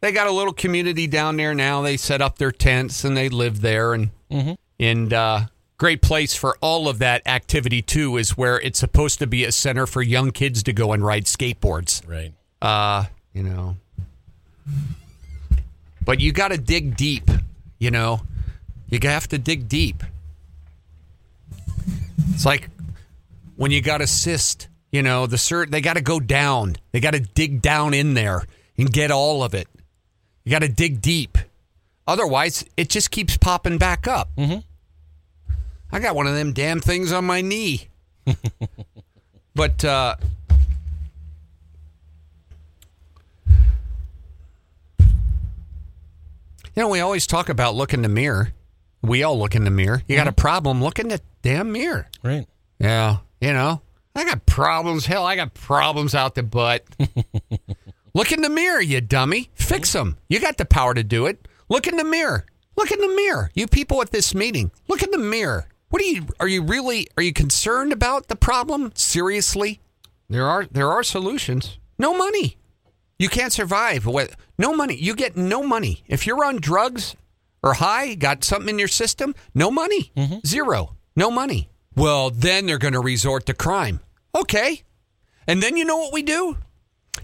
They 0.00 0.10
got 0.10 0.26
a 0.26 0.32
little 0.32 0.52
community 0.52 1.06
down 1.06 1.36
there 1.36 1.54
now. 1.54 1.82
They 1.82 1.96
set 1.96 2.22
up 2.22 2.38
their 2.38 2.52
tents 2.52 3.04
and 3.04 3.16
they 3.16 3.28
live 3.28 3.60
there, 3.60 3.92
and 3.92 4.10
and 4.80 5.12
uh, 5.12 5.42
great 5.78 6.02
place 6.02 6.34
for 6.34 6.56
all 6.60 6.88
of 6.88 6.98
that 6.98 7.26
activity 7.26 7.80
too. 7.80 8.16
Is 8.16 8.36
where 8.36 8.60
it's 8.60 8.78
supposed 8.78 9.18
to 9.20 9.26
be 9.26 9.44
a 9.44 9.52
center 9.52 9.86
for 9.86 10.02
young 10.02 10.30
kids 10.30 10.62
to 10.64 10.72
go 10.72 10.92
and 10.92 11.04
ride 11.04 11.24
skateboards. 11.24 12.06
Right. 12.06 12.32
Uh, 12.60 13.04
you 13.32 13.42
know. 13.42 13.76
But 16.04 16.20
you 16.20 16.32
got 16.32 16.48
to 16.48 16.58
dig 16.58 16.96
deep, 16.96 17.30
you 17.78 17.90
know. 17.90 18.22
You 18.88 18.98
have 19.02 19.28
to 19.28 19.38
dig 19.38 19.68
deep. 19.68 20.02
It's 22.32 22.46
like 22.46 22.70
when 23.56 23.70
you 23.70 23.82
got 23.82 24.00
a 24.00 24.06
cyst, 24.06 24.68
you 24.90 25.02
know, 25.02 25.26
the 25.26 25.36
cert 25.36 25.70
they 25.70 25.80
got 25.80 25.94
to 25.94 26.00
go 26.00 26.20
down. 26.20 26.76
They 26.92 27.00
got 27.00 27.12
to 27.12 27.20
dig 27.20 27.60
down 27.60 27.94
in 27.94 28.14
there 28.14 28.44
and 28.78 28.90
get 28.90 29.10
all 29.10 29.42
of 29.42 29.54
it. 29.54 29.68
You 30.44 30.50
got 30.50 30.60
to 30.60 30.68
dig 30.68 31.02
deep. 31.02 31.36
Otherwise, 32.06 32.64
it 32.76 32.88
just 32.88 33.10
keeps 33.10 33.36
popping 33.36 33.76
back 33.76 34.06
up. 34.08 34.30
Mm-hmm. 34.36 34.60
I 35.90 36.00
got 36.00 36.14
one 36.14 36.26
of 36.26 36.34
them 36.34 36.52
damn 36.52 36.80
things 36.80 37.12
on 37.12 37.24
my 37.24 37.40
knee. 37.40 37.88
but 39.54 39.84
uh, 39.84 40.16
You 46.78 46.84
know, 46.84 46.90
we 46.90 47.00
always 47.00 47.26
talk 47.26 47.48
about 47.48 47.74
look 47.74 47.92
in 47.92 48.02
the 48.02 48.08
mirror. 48.08 48.52
We 49.02 49.24
all 49.24 49.36
look 49.36 49.56
in 49.56 49.64
the 49.64 49.70
mirror. 49.70 50.00
You 50.06 50.14
got 50.14 50.28
a 50.28 50.32
problem, 50.32 50.80
look 50.80 51.00
in 51.00 51.08
the 51.08 51.20
damn 51.42 51.72
mirror. 51.72 52.06
Right. 52.22 52.46
Yeah. 52.78 53.16
You 53.40 53.52
know, 53.52 53.82
I 54.14 54.24
got 54.24 54.46
problems. 54.46 55.04
Hell, 55.04 55.26
I 55.26 55.34
got 55.34 55.54
problems 55.54 56.14
out 56.14 56.36
the 56.36 56.44
butt. 56.44 56.84
look 58.14 58.30
in 58.30 58.42
the 58.42 58.48
mirror, 58.48 58.80
you 58.80 59.00
dummy. 59.00 59.50
Fix 59.54 59.92
them. 59.92 60.18
You 60.28 60.38
got 60.38 60.56
the 60.56 60.64
power 60.64 60.94
to 60.94 61.02
do 61.02 61.26
it. 61.26 61.48
Look 61.68 61.88
in 61.88 61.96
the 61.96 62.04
mirror. 62.04 62.46
Look 62.76 62.92
in 62.92 63.00
the 63.00 63.08
mirror. 63.08 63.50
You 63.54 63.66
people 63.66 64.00
at 64.00 64.12
this 64.12 64.32
meeting, 64.32 64.70
look 64.86 65.02
in 65.02 65.10
the 65.10 65.18
mirror. 65.18 65.66
What 65.90 66.02
are 66.02 66.06
you 66.06 66.26
are 66.40 66.48
you 66.48 66.62
really 66.62 67.08
are 67.16 67.22
you 67.22 67.32
concerned 67.32 67.92
about 67.92 68.28
the 68.28 68.36
problem? 68.36 68.92
Seriously? 68.94 69.80
There 70.28 70.46
are 70.46 70.66
there 70.70 70.90
are 70.90 71.02
solutions. 71.02 71.78
No 71.98 72.16
money. 72.16 72.56
You 73.18 73.28
can't 73.28 73.52
survive 73.52 74.06
with 74.06 74.36
no 74.58 74.74
money. 74.74 74.94
You 74.94 75.14
get 75.14 75.36
no 75.36 75.62
money. 75.62 76.04
If 76.06 76.26
you're 76.26 76.44
on 76.44 76.56
drugs 76.60 77.16
or 77.62 77.74
high, 77.74 78.14
got 78.14 78.44
something 78.44 78.68
in 78.68 78.78
your 78.78 78.88
system, 78.88 79.34
no 79.54 79.70
money. 79.70 80.12
Zero. 80.46 80.94
No 81.16 81.30
money. 81.30 81.68
Well, 81.96 82.30
then 82.30 82.66
they're 82.66 82.78
going 82.78 82.92
to 82.94 83.00
resort 83.00 83.46
to 83.46 83.54
crime. 83.54 83.98
Okay. 84.36 84.82
And 85.48 85.60
then 85.60 85.76
you 85.76 85.84
know 85.84 85.96
what 85.96 86.12
we 86.12 86.22
do? 86.22 86.58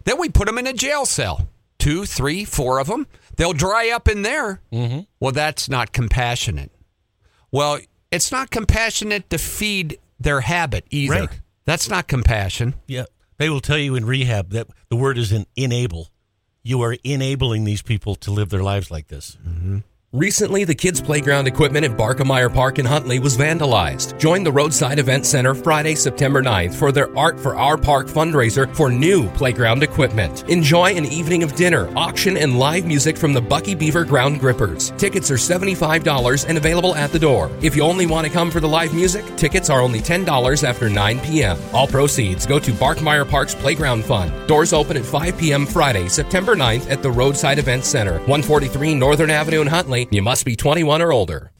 Then 0.05 0.19
we 0.19 0.29
put 0.29 0.47
them 0.47 0.59
in 0.59 0.67
a 0.67 0.73
jail 0.73 1.07
cell. 1.07 1.49
Two, 1.79 2.05
three, 2.07 2.45
four 2.45 2.81
of 2.81 2.89
them. 2.89 3.07
They'll 3.37 3.53
dry 3.53 3.91
up 3.91 4.09
in 4.09 4.23
there. 4.23 4.61
Mm-hmm. 4.73 5.01
Well, 5.21 5.33
that's 5.33 5.69
not 5.69 5.93
compassionate. 5.93 6.73
Well, 7.53 7.79
it's 8.15 8.33
not 8.33 8.51
compassionate 8.51 9.29
to 9.31 9.39
feed 9.39 9.99
their 10.21 10.41
habit 10.41 10.85
either. 10.91 11.13
Right. 11.13 11.41
That's 11.65 11.89
not 11.89 12.09
compassion. 12.09 12.75
Yeah. 12.87 13.05
They 13.37 13.49
will 13.49 13.61
tell 13.61 13.79
you 13.79 13.95
in 13.95 14.05
rehab 14.05 14.51
that 14.51 14.69
the 14.89 14.97
word 14.97 15.19
is 15.19 15.33
in 15.33 15.47
enable. 15.57 16.11
You 16.63 16.83
are 16.83 16.97
enabling 17.05 17.65
these 17.65 17.83
people 17.83 18.15
to 18.17 18.31
live 18.31 18.51
their 18.51 18.63
lives 18.63 18.91
like 18.91 19.09
this. 19.09 19.37
Mm-hmm. 19.47 19.79
Recently, 20.15 20.63
the 20.63 20.77
kids' 20.77 21.01
playground 21.01 21.49
equipment 21.49 21.85
at 21.85 21.97
Barkameyer 21.97 22.55
Park 22.55 22.79
in 22.79 22.87
Huntley 22.87 23.19
was 23.19 23.37
vandalized. 23.37 24.17
Join 24.17 24.45
the 24.45 24.53
Roadside 24.53 25.01
Event 25.01 25.27
Center 25.27 25.57
Friday, 25.57 25.97
September 25.97 26.41
9th 26.41 26.77
for 26.77 26.93
their 26.93 27.19
Art 27.19 27.41
for 27.41 27.57
Our 27.57 27.77
Park 27.77 28.07
fundraiser 28.07 28.73
for 28.77 28.93
new 28.93 29.29
playground 29.31 29.83
equipment. 29.83 30.49
Enjoy 30.49 30.95
an 30.95 31.05
evening 31.05 31.43
of 31.43 31.57
dinner, 31.57 31.93
auction, 31.99 32.37
and 32.37 32.61
live 32.61 32.87
music 32.87 33.17
from 33.17 33.33
the 33.33 33.41
Bucky 33.41 33.75
Beaver 33.75 34.05
Ground 34.05 34.39
Grippers. 34.39 34.93
Tickets 34.99 35.33
are 35.33 35.35
$75 35.35 36.49
and 36.49 36.59
available 36.59 36.95
at 36.95 37.11
the 37.11 37.19
door. 37.19 37.51
If 37.61 37.75
you 37.75 37.83
only 37.83 38.07
want 38.07 38.25
to 38.25 38.33
come 38.33 38.53
for 38.53 38.61
the 38.61 38.69
live 38.69 38.95
music, 38.95 39.25
tickets 39.35 39.69
are 39.69 39.81
only 39.81 39.99
$10 39.99 40.63
after 40.63 40.89
9 40.89 41.21
p.m. 41.23 41.59
All 41.73 41.89
proceeds 41.89 42.47
go 42.47 42.61
to 42.61 42.71
Barkmeyer 42.71 43.29
Park's 43.29 43.57
Playground 43.57 44.05
Fund. 44.05 44.33
Doors 44.47 44.73
open 44.73 44.97
at 44.97 45.05
5 45.05 45.37
p.m. 45.39 45.67
Friday, 45.67 46.07
September 46.07 46.55
9th 46.55 46.89
at 46.89 47.03
the 47.03 47.11
Roadside 47.11 47.59
Event 47.59 47.85
Center, 47.85 48.19
143 48.29 48.95
Northern 48.95 49.31
Avenue 49.31 49.61
in 49.61 49.67
Huntley. 49.67 50.04
You 50.11 50.23
must 50.23 50.45
be 50.45 50.57
21 50.57 51.03
or 51.03 51.13
older. 51.13 51.51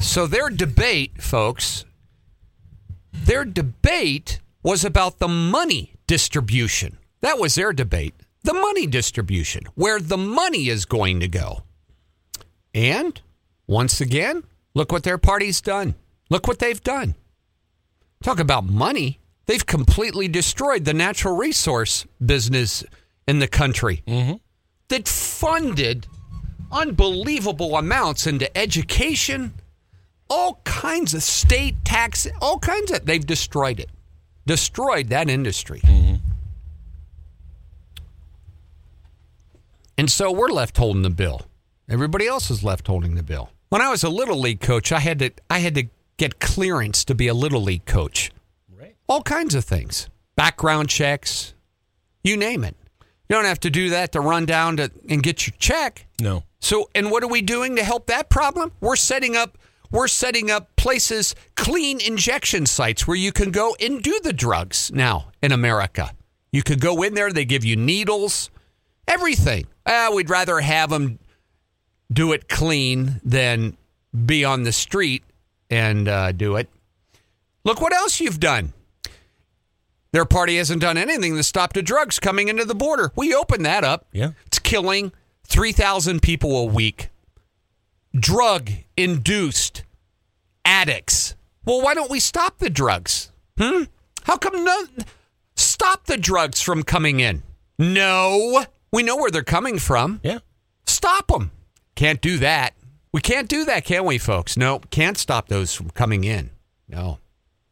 So 0.00 0.26
their 0.26 0.50
debate, 0.50 1.22
folks, 1.22 1.84
their 3.12 3.44
debate 3.44 4.40
was 4.62 4.84
about 4.84 5.18
the 5.18 5.28
money 5.28 5.94
distribution. 6.06 6.98
That 7.20 7.38
was 7.38 7.54
their 7.54 7.72
debate. 7.72 8.14
The 8.42 8.54
money 8.54 8.86
distribution, 8.86 9.64
where 9.74 9.98
the 9.98 10.16
money 10.16 10.68
is 10.68 10.84
going 10.84 11.20
to 11.20 11.28
go. 11.28 11.64
And 12.72 13.20
once 13.66 14.00
again, 14.00 14.44
look 14.74 14.92
what 14.92 15.02
their 15.02 15.18
party's 15.18 15.60
done. 15.60 15.96
Look 16.30 16.46
what 16.46 16.60
they've 16.60 16.82
done. 16.82 17.16
Talk 18.22 18.38
about 18.38 18.64
money. 18.64 19.18
They've 19.46 19.64
completely 19.64 20.28
destroyed 20.28 20.84
the 20.84 20.94
natural 20.94 21.36
resource 21.36 22.06
business 22.24 22.84
in 23.26 23.38
the 23.38 23.48
country 23.48 24.02
mm-hmm. 24.06 24.34
that 24.88 25.08
funded 25.08 26.06
unbelievable 26.76 27.76
amounts 27.76 28.26
into 28.26 28.54
education, 28.56 29.54
all 30.28 30.60
kinds 30.64 31.14
of 31.14 31.22
state 31.22 31.84
tax, 31.84 32.26
all 32.40 32.58
kinds 32.58 32.90
of. 32.90 33.06
They've 33.06 33.24
destroyed 33.24 33.80
it, 33.80 33.88
destroyed 34.44 35.08
that 35.08 35.30
industry. 35.30 35.80
Mm-hmm. 35.80 36.16
And 39.98 40.10
so 40.10 40.30
we're 40.30 40.50
left 40.50 40.76
holding 40.76 41.02
the 41.02 41.10
bill. 41.10 41.42
Everybody 41.88 42.26
else 42.26 42.50
is 42.50 42.62
left 42.62 42.86
holding 42.86 43.14
the 43.14 43.22
bill. 43.22 43.50
When 43.70 43.80
I 43.80 43.88
was 43.88 44.04
a 44.04 44.10
little 44.10 44.38
league 44.38 44.60
coach, 44.60 44.92
I 44.92 45.00
had 45.00 45.18
to 45.20 45.30
I 45.48 45.60
had 45.60 45.74
to 45.76 45.84
get 46.18 46.38
clearance 46.38 47.04
to 47.06 47.14
be 47.14 47.28
a 47.28 47.34
little 47.34 47.62
league 47.62 47.86
coach. 47.86 48.30
Right. 48.78 48.94
All 49.08 49.22
kinds 49.22 49.54
of 49.54 49.64
things. 49.64 50.08
Background 50.34 50.90
checks, 50.90 51.54
you 52.22 52.36
name 52.36 52.62
it. 52.62 52.76
You 53.28 53.36
don't 53.36 53.44
have 53.46 53.60
to 53.60 53.70
do 53.70 53.90
that 53.90 54.12
to 54.12 54.20
run 54.20 54.44
down 54.46 54.76
to 54.76 54.90
and 55.08 55.22
get 55.22 55.46
your 55.46 55.54
check. 55.58 56.06
No. 56.20 56.44
So, 56.60 56.90
and 56.94 57.10
what 57.10 57.22
are 57.22 57.28
we 57.28 57.42
doing 57.42 57.76
to 57.76 57.84
help 57.84 58.06
that 58.06 58.28
problem? 58.28 58.72
We're 58.80 58.96
setting 58.96 59.36
up 59.36 59.58
we're 59.90 60.08
setting 60.08 60.50
up 60.50 60.74
places, 60.76 61.34
clean 61.54 62.00
injection 62.00 62.66
sites 62.66 63.06
where 63.06 63.16
you 63.16 63.32
can 63.32 63.50
go 63.50 63.76
and 63.80 64.02
do 64.02 64.18
the 64.22 64.32
drugs 64.32 64.90
now 64.92 65.28
in 65.42 65.52
America. 65.52 66.10
You 66.50 66.62
could 66.62 66.80
go 66.80 67.02
in 67.02 67.14
there, 67.14 67.32
they 67.32 67.44
give 67.44 67.64
you 67.64 67.76
needles, 67.76 68.50
everything. 69.06 69.66
Ah, 69.86 70.10
we'd 70.12 70.30
rather 70.30 70.60
have 70.60 70.90
them 70.90 71.18
do 72.12 72.32
it 72.32 72.48
clean 72.48 73.20
than 73.24 73.76
be 74.24 74.44
on 74.44 74.62
the 74.62 74.72
street 74.72 75.22
and 75.70 76.08
uh, 76.08 76.32
do 76.32 76.56
it. 76.56 76.68
Look 77.64 77.80
what 77.80 77.92
else 77.92 78.20
you've 78.20 78.40
done. 78.40 78.72
Their 80.12 80.24
party 80.24 80.56
hasn't 80.56 80.80
done 80.80 80.96
anything 80.96 81.36
to 81.36 81.42
stop 81.42 81.72
the 81.72 81.82
drugs 81.82 82.18
coming 82.18 82.48
into 82.48 82.64
the 82.64 82.74
border. 82.74 83.12
We 83.16 83.34
opened 83.34 83.66
that 83.66 83.84
up. 83.84 84.06
Yeah. 84.12 84.30
It's 84.46 84.58
killing 84.58 85.12
3,000 85.46 86.20
people 86.22 86.56
a 86.56 86.64
week. 86.64 87.08
Drug 88.18 88.70
induced 88.96 89.84
addicts. 90.64 91.34
Well, 91.64 91.82
why 91.82 91.94
don't 91.94 92.10
we 92.10 92.20
stop 92.20 92.58
the 92.58 92.70
drugs? 92.70 93.30
Hmm? 93.58 93.84
How 94.24 94.36
come 94.36 94.64
no 94.64 94.86
stop 95.54 96.06
the 96.06 96.16
drugs 96.16 96.60
from 96.60 96.82
coming 96.82 97.20
in? 97.20 97.42
No. 97.78 98.64
We 98.92 99.02
know 99.02 99.16
where 99.16 99.30
they're 99.30 99.42
coming 99.42 99.78
from. 99.78 100.20
Yeah. 100.22 100.38
Stop 100.86 101.28
them. 101.28 101.50
Can't 101.94 102.20
do 102.20 102.38
that. 102.38 102.74
We 103.12 103.20
can't 103.20 103.48
do 103.48 103.64
that, 103.64 103.84
can 103.84 104.04
we, 104.04 104.18
folks? 104.18 104.56
No, 104.56 104.80
can't 104.90 105.16
stop 105.16 105.48
those 105.48 105.72
from 105.72 105.90
coming 105.90 106.24
in. 106.24 106.50
No. 106.88 107.18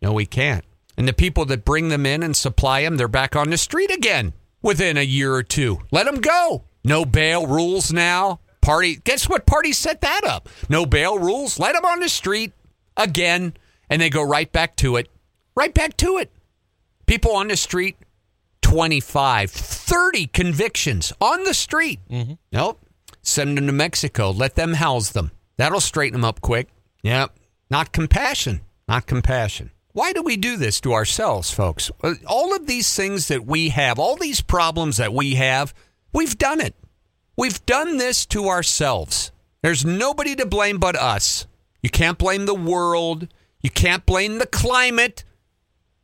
No, 0.00 0.12
we 0.12 0.26
can't. 0.26 0.64
And 0.96 1.08
the 1.08 1.12
people 1.12 1.44
that 1.46 1.64
bring 1.64 1.88
them 1.88 2.06
in 2.06 2.22
and 2.22 2.36
supply 2.36 2.82
them, 2.82 2.96
they're 2.96 3.08
back 3.08 3.34
on 3.36 3.50
the 3.50 3.58
street 3.58 3.90
again 3.90 4.32
within 4.62 4.96
a 4.96 5.02
year 5.02 5.34
or 5.34 5.42
two. 5.42 5.80
Let 5.90 6.06
them 6.06 6.20
go. 6.20 6.64
No 6.84 7.04
bail 7.04 7.46
rules 7.46 7.92
now. 7.92 8.40
Party, 8.60 8.96
guess 8.96 9.28
what 9.28 9.46
party 9.46 9.72
set 9.72 10.00
that 10.02 10.22
up? 10.24 10.48
No 10.68 10.86
bail 10.86 11.18
rules. 11.18 11.58
Let 11.58 11.74
them 11.74 11.84
on 11.84 12.00
the 12.00 12.08
street 12.08 12.52
again. 12.96 13.54
and 13.90 14.00
they 14.00 14.08
go 14.10 14.22
right 14.22 14.50
back 14.50 14.76
to 14.76 14.96
it. 14.96 15.08
Right 15.54 15.72
back 15.74 15.96
to 15.98 16.16
it. 16.18 16.30
People 17.06 17.32
on 17.36 17.48
the 17.48 17.56
street, 17.56 17.96
25, 18.62 19.50
30 19.50 20.26
convictions 20.28 21.12
on 21.20 21.44
the 21.44 21.54
street. 21.54 22.00
Nope. 22.52 22.80
Send 23.22 23.56
them 23.58 23.66
to 23.66 23.72
Mexico. 23.72 24.30
Let 24.30 24.54
them 24.54 24.74
house 24.74 25.10
them. 25.10 25.30
That'll 25.56 25.80
straighten 25.80 26.20
them 26.20 26.24
up 26.24 26.40
quick. 26.40 26.68
Yep. 27.02 27.36
Not 27.70 27.92
compassion. 27.92 28.62
Not 28.88 29.06
compassion. 29.06 29.70
Why 29.92 30.12
do 30.12 30.22
we 30.22 30.36
do 30.36 30.56
this 30.56 30.80
to 30.80 30.92
ourselves, 30.92 31.50
folks? 31.50 31.90
Uh, 32.02 32.14
All 32.26 32.54
of 32.54 32.66
these 32.66 32.94
things 32.96 33.28
that 33.28 33.46
we 33.46 33.68
have, 33.68 33.98
all 33.98 34.16
these 34.16 34.40
problems 34.40 34.96
that 34.96 35.12
we 35.12 35.34
have, 35.36 35.72
we've 36.14 36.38
done 36.38 36.60
it. 36.60 36.74
We've 37.36 37.64
done 37.66 37.98
this 37.98 38.24
to 38.26 38.48
ourselves. 38.48 39.32
There's 39.62 39.84
nobody 39.84 40.34
to 40.36 40.46
blame 40.46 40.78
but 40.78 40.96
us. 40.96 41.46
You 41.82 41.90
can't 41.90 42.16
blame 42.16 42.46
the 42.46 42.54
world. 42.54 43.28
You 43.60 43.70
can't 43.70 44.06
blame 44.06 44.38
the 44.38 44.46
climate. 44.46 45.24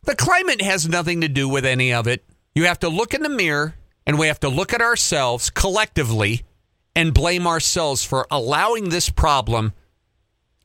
The 0.03 0.17
climate 0.17 0.61
has 0.61 0.89
nothing 0.89 1.21
to 1.21 1.29
do 1.29 1.49
with 1.49 1.65
any 1.65 1.93
of 1.93 2.07
it. 2.07 2.25
You 2.55 2.65
have 2.67 2.81
to 2.81 2.89
look 2.89 3.15
in 3.15 3.23
the 3.23 3.29
mirror 3.29 3.77
and 4.07 4.19
we 4.19 4.27
have 4.27 4.41
to 4.41 4.49
look 4.49 4.73
at 4.73 4.83
ourselves 4.83 5.51
collectively 5.51 6.43
and 6.97 7.15
blame 7.15 7.47
ourselves 7.47 8.03
for 8.03 8.27
allowing 8.31 8.89
this 8.89 9.09
problem 9.09 9.73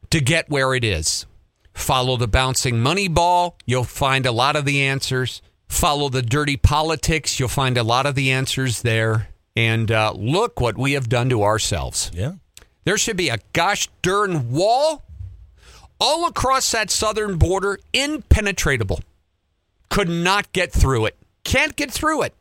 to 0.10 0.20
get 0.20 0.50
where 0.50 0.74
it 0.74 0.84
is. 0.84 1.26
Follow 1.74 2.18
the 2.18 2.28
bouncing 2.28 2.80
money 2.80 3.08
ball, 3.08 3.58
you'll 3.66 3.84
find 3.84 4.26
a 4.26 4.32
lot 4.32 4.56
of 4.56 4.66
the 4.66 4.82
answers. 4.82 5.42
Follow 5.68 6.10
the 6.10 6.22
dirty 6.22 6.56
politics, 6.56 7.40
you'll 7.40 7.50
find 7.50 7.78
a 7.78 7.84
lot 7.84 8.06
of 8.06 8.16
the 8.16 8.32
answers 8.32 8.82
there. 8.82 9.28
And 9.56 9.92
uh, 9.92 10.14
look 10.16 10.60
what 10.60 10.78
we 10.78 10.94
have 10.94 11.08
done 11.08 11.30
to 11.30 11.44
ourselves. 11.44 12.12
Yeah. 12.14 12.34
There 12.84 12.98
should 12.98 13.18
be 13.18 13.30
a 13.30 13.40
gosh 13.54 13.88
darn 14.02 14.52
wall 14.52 15.04
all 16.00 16.28
across 16.28 16.72
that 16.72 16.90
southern 16.92 17.38
border, 17.38 17.80
impenetrable. 17.94 19.00
Could 19.90 20.10
not 20.10 20.52
get 20.52 20.72
through 20.72 21.06
it. 21.06 21.18
Can't 21.44 21.76
get 21.76 21.92
through 21.92 22.24
it. 22.24 22.34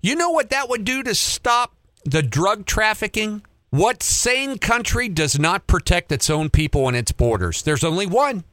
You 0.00 0.16
know 0.16 0.30
what 0.30 0.50
that 0.50 0.68
would 0.68 0.84
do 0.84 1.02
to 1.02 1.14
stop 1.14 1.74
the 2.04 2.22
drug 2.22 2.64
trafficking? 2.66 3.42
What 3.70 4.02
sane 4.02 4.58
country 4.58 5.08
does 5.08 5.38
not 5.38 5.66
protect 5.66 6.12
its 6.12 6.28
own 6.28 6.50
people 6.50 6.88
and 6.88 6.96
its 6.96 7.12
borders? 7.12 7.62
There's 7.62 7.84
only 7.84 8.06
one 8.06 8.44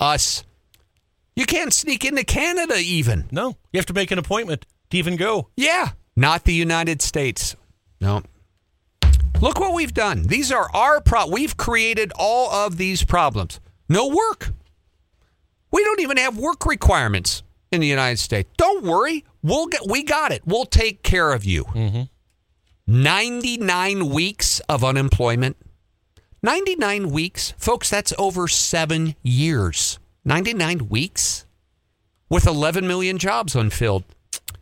us. 0.00 0.44
You 1.34 1.46
can't 1.46 1.72
sneak 1.72 2.04
into 2.04 2.24
Canada, 2.24 2.76
even. 2.76 3.28
No, 3.30 3.56
you 3.72 3.78
have 3.78 3.86
to 3.86 3.92
make 3.92 4.10
an 4.10 4.18
appointment 4.18 4.66
to 4.90 4.96
even 4.96 5.16
go. 5.16 5.48
Yeah, 5.56 5.90
not 6.16 6.44
the 6.44 6.52
United 6.52 7.00
States. 7.02 7.56
No. 8.00 8.22
Look 9.40 9.60
what 9.60 9.74
we've 9.74 9.94
done. 9.94 10.24
These 10.24 10.50
are 10.50 10.68
our 10.74 11.00
pro. 11.00 11.26
We've 11.26 11.56
created 11.56 12.12
all 12.16 12.50
of 12.50 12.76
these 12.76 13.04
problems. 13.04 13.60
No 13.88 14.08
work. 14.08 14.50
We 15.70 15.84
don't 15.84 16.00
even 16.00 16.16
have 16.16 16.36
work 16.38 16.66
requirements 16.66 17.42
in 17.70 17.80
the 17.80 17.86
United 17.86 18.18
States. 18.18 18.50
Don't 18.56 18.84
worry. 18.84 19.24
We'll 19.42 19.66
get. 19.66 19.82
We 19.86 20.02
got 20.02 20.32
it. 20.32 20.42
We'll 20.44 20.64
take 20.64 21.02
care 21.02 21.32
of 21.32 21.44
you. 21.44 21.64
Mm-hmm. 21.64 22.02
99 22.86 24.08
weeks 24.08 24.60
of 24.60 24.82
unemployment. 24.82 25.56
99 26.42 27.10
weeks. 27.10 27.52
Folks, 27.58 27.90
that's 27.90 28.12
over 28.18 28.48
seven 28.48 29.14
years. 29.22 29.98
99 30.24 30.88
weeks 30.88 31.46
with 32.28 32.46
11 32.46 32.86
million 32.86 33.18
jobs 33.18 33.54
unfilled. 33.54 34.04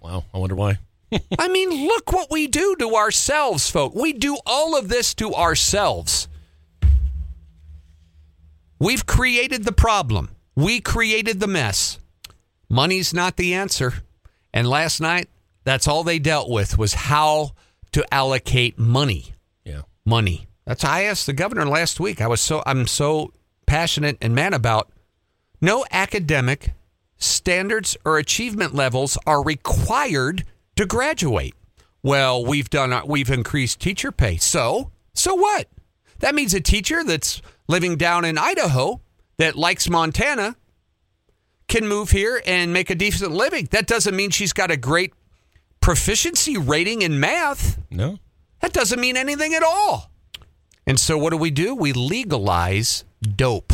Wow, 0.01 0.25
I 0.35 0.38
wonder 0.38 0.55
why. 0.55 0.79
I 1.38 1.49
mean, 1.49 1.87
look 1.87 2.12
what 2.12 2.31
we 2.31 2.47
do 2.47 2.77
to 2.77 2.95
ourselves, 2.95 3.71
folks. 3.71 3.95
We 3.95 4.12
do 4.12 4.38
all 4.45 4.77
of 4.77 4.88
this 4.88 5.14
to 5.14 5.35
ourselves. 5.35 6.29
We've 8.79 9.07
created 9.07 9.64
the 9.64 9.73
problem. 9.73 10.31
We 10.55 10.81
created 10.81 11.40
the 11.40 11.47
mess. 11.47 11.99
Money's 12.69 13.14
not 13.14 13.37
the 13.37 13.55
answer. 13.55 13.95
And 14.53 14.69
last 14.69 15.01
night, 15.01 15.29
that's 15.64 15.88
all 15.88 16.05
they 16.05 16.19
dealt 16.19 16.49
with 16.51 16.79
was 16.79 16.95
how 16.95 17.53
to 17.92 18.05
allocate 18.12 18.79
money. 18.79 19.35
Yeah. 19.64 19.83
Money. 20.05 20.47
That's 20.64 20.85
I 20.85 21.03
asked 21.03 21.27
the 21.27 21.33
governor 21.33 21.66
last 21.66 22.01
week. 22.01 22.21
I 22.21 22.27
was 22.27 22.40
so 22.40 22.62
I'm 22.66 22.87
so 22.87 23.33
passionate 23.66 24.19
and 24.21 24.35
mad 24.35 24.53
about 24.53 24.90
no 25.61 25.85
academic 25.90 26.73
standards 27.19 27.97
or 28.05 28.19
achievement 28.19 28.75
levels 28.75 29.16
are 29.27 29.42
required 29.42 30.45
to 30.77 30.87
graduate. 30.87 31.55
Well, 32.03 32.45
we've 32.45 32.71
done 32.71 32.93
our- 32.93 33.05
we've 33.07 33.31
increased 33.31 33.81
teacher 33.81 34.12
pay. 34.12 34.37
So, 34.37 34.93
so 35.15 35.35
what? 35.35 35.69
That 36.21 36.35
means 36.35 36.55
a 36.55 36.61
teacher 36.61 37.03
that's 37.05 37.43
living 37.69 37.97
down 37.97 38.25
in 38.25 38.39
Idaho 38.39 39.01
that 39.39 39.57
likes 39.57 39.89
Montana 39.89 40.57
can 41.69 41.89
move 41.89 42.11
here 42.11 42.41
and 42.47 42.73
make 42.73 42.91
a 42.91 42.95
decent 42.95 43.33
living. 43.33 43.69
That 43.73 43.87
doesn't 43.87 44.15
mean 44.15 44.31
she's 44.31 44.53
got 44.53 44.71
a 44.71 44.77
great 44.77 45.12
proficiency 45.81 46.57
rating 46.57 47.03
in 47.03 47.19
math. 47.21 47.79
No. 47.91 48.19
That 48.61 48.73
doesn't 48.73 49.01
mean 49.01 49.17
anything 49.17 49.53
at 49.55 49.62
all. 49.62 50.11
And 50.87 50.99
so, 51.01 51.19
what 51.19 51.31
do 51.31 51.37
we 51.37 51.51
do? 51.51 51.75
We 51.75 51.93
legalize 51.93 53.05
dope. 53.21 53.73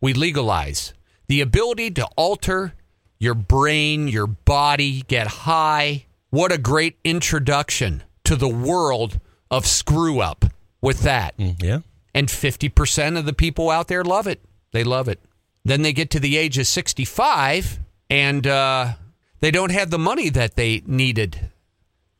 We 0.00 0.12
legalize 0.12 0.92
the 1.28 1.40
ability 1.40 1.92
to 1.92 2.06
alter 2.16 2.74
your 3.18 3.34
brain, 3.34 4.08
your 4.08 4.26
body, 4.26 5.02
get 5.02 5.26
high. 5.28 6.06
What 6.30 6.52
a 6.52 6.58
great 6.58 6.98
introduction 7.04 8.02
to 8.24 8.36
the 8.36 8.48
world 8.48 9.18
of 9.50 9.66
screw 9.66 10.20
up 10.20 10.44
with 10.82 11.00
that. 11.00 11.36
Mm, 11.38 11.62
yeah. 11.62 11.78
And 12.14 12.28
50% 12.28 13.18
of 13.18 13.24
the 13.24 13.32
people 13.32 13.70
out 13.70 13.88
there 13.88 14.04
love 14.04 14.26
it. 14.26 14.44
They 14.72 14.84
love 14.84 15.08
it. 15.08 15.20
Then 15.64 15.82
they 15.82 15.92
get 15.92 16.10
to 16.10 16.20
the 16.20 16.36
age 16.36 16.58
of 16.58 16.66
65 16.66 17.78
and 18.10 18.46
uh, 18.46 18.94
they 19.40 19.50
don't 19.50 19.72
have 19.72 19.90
the 19.90 19.98
money 19.98 20.28
that 20.30 20.56
they 20.56 20.82
needed 20.86 21.50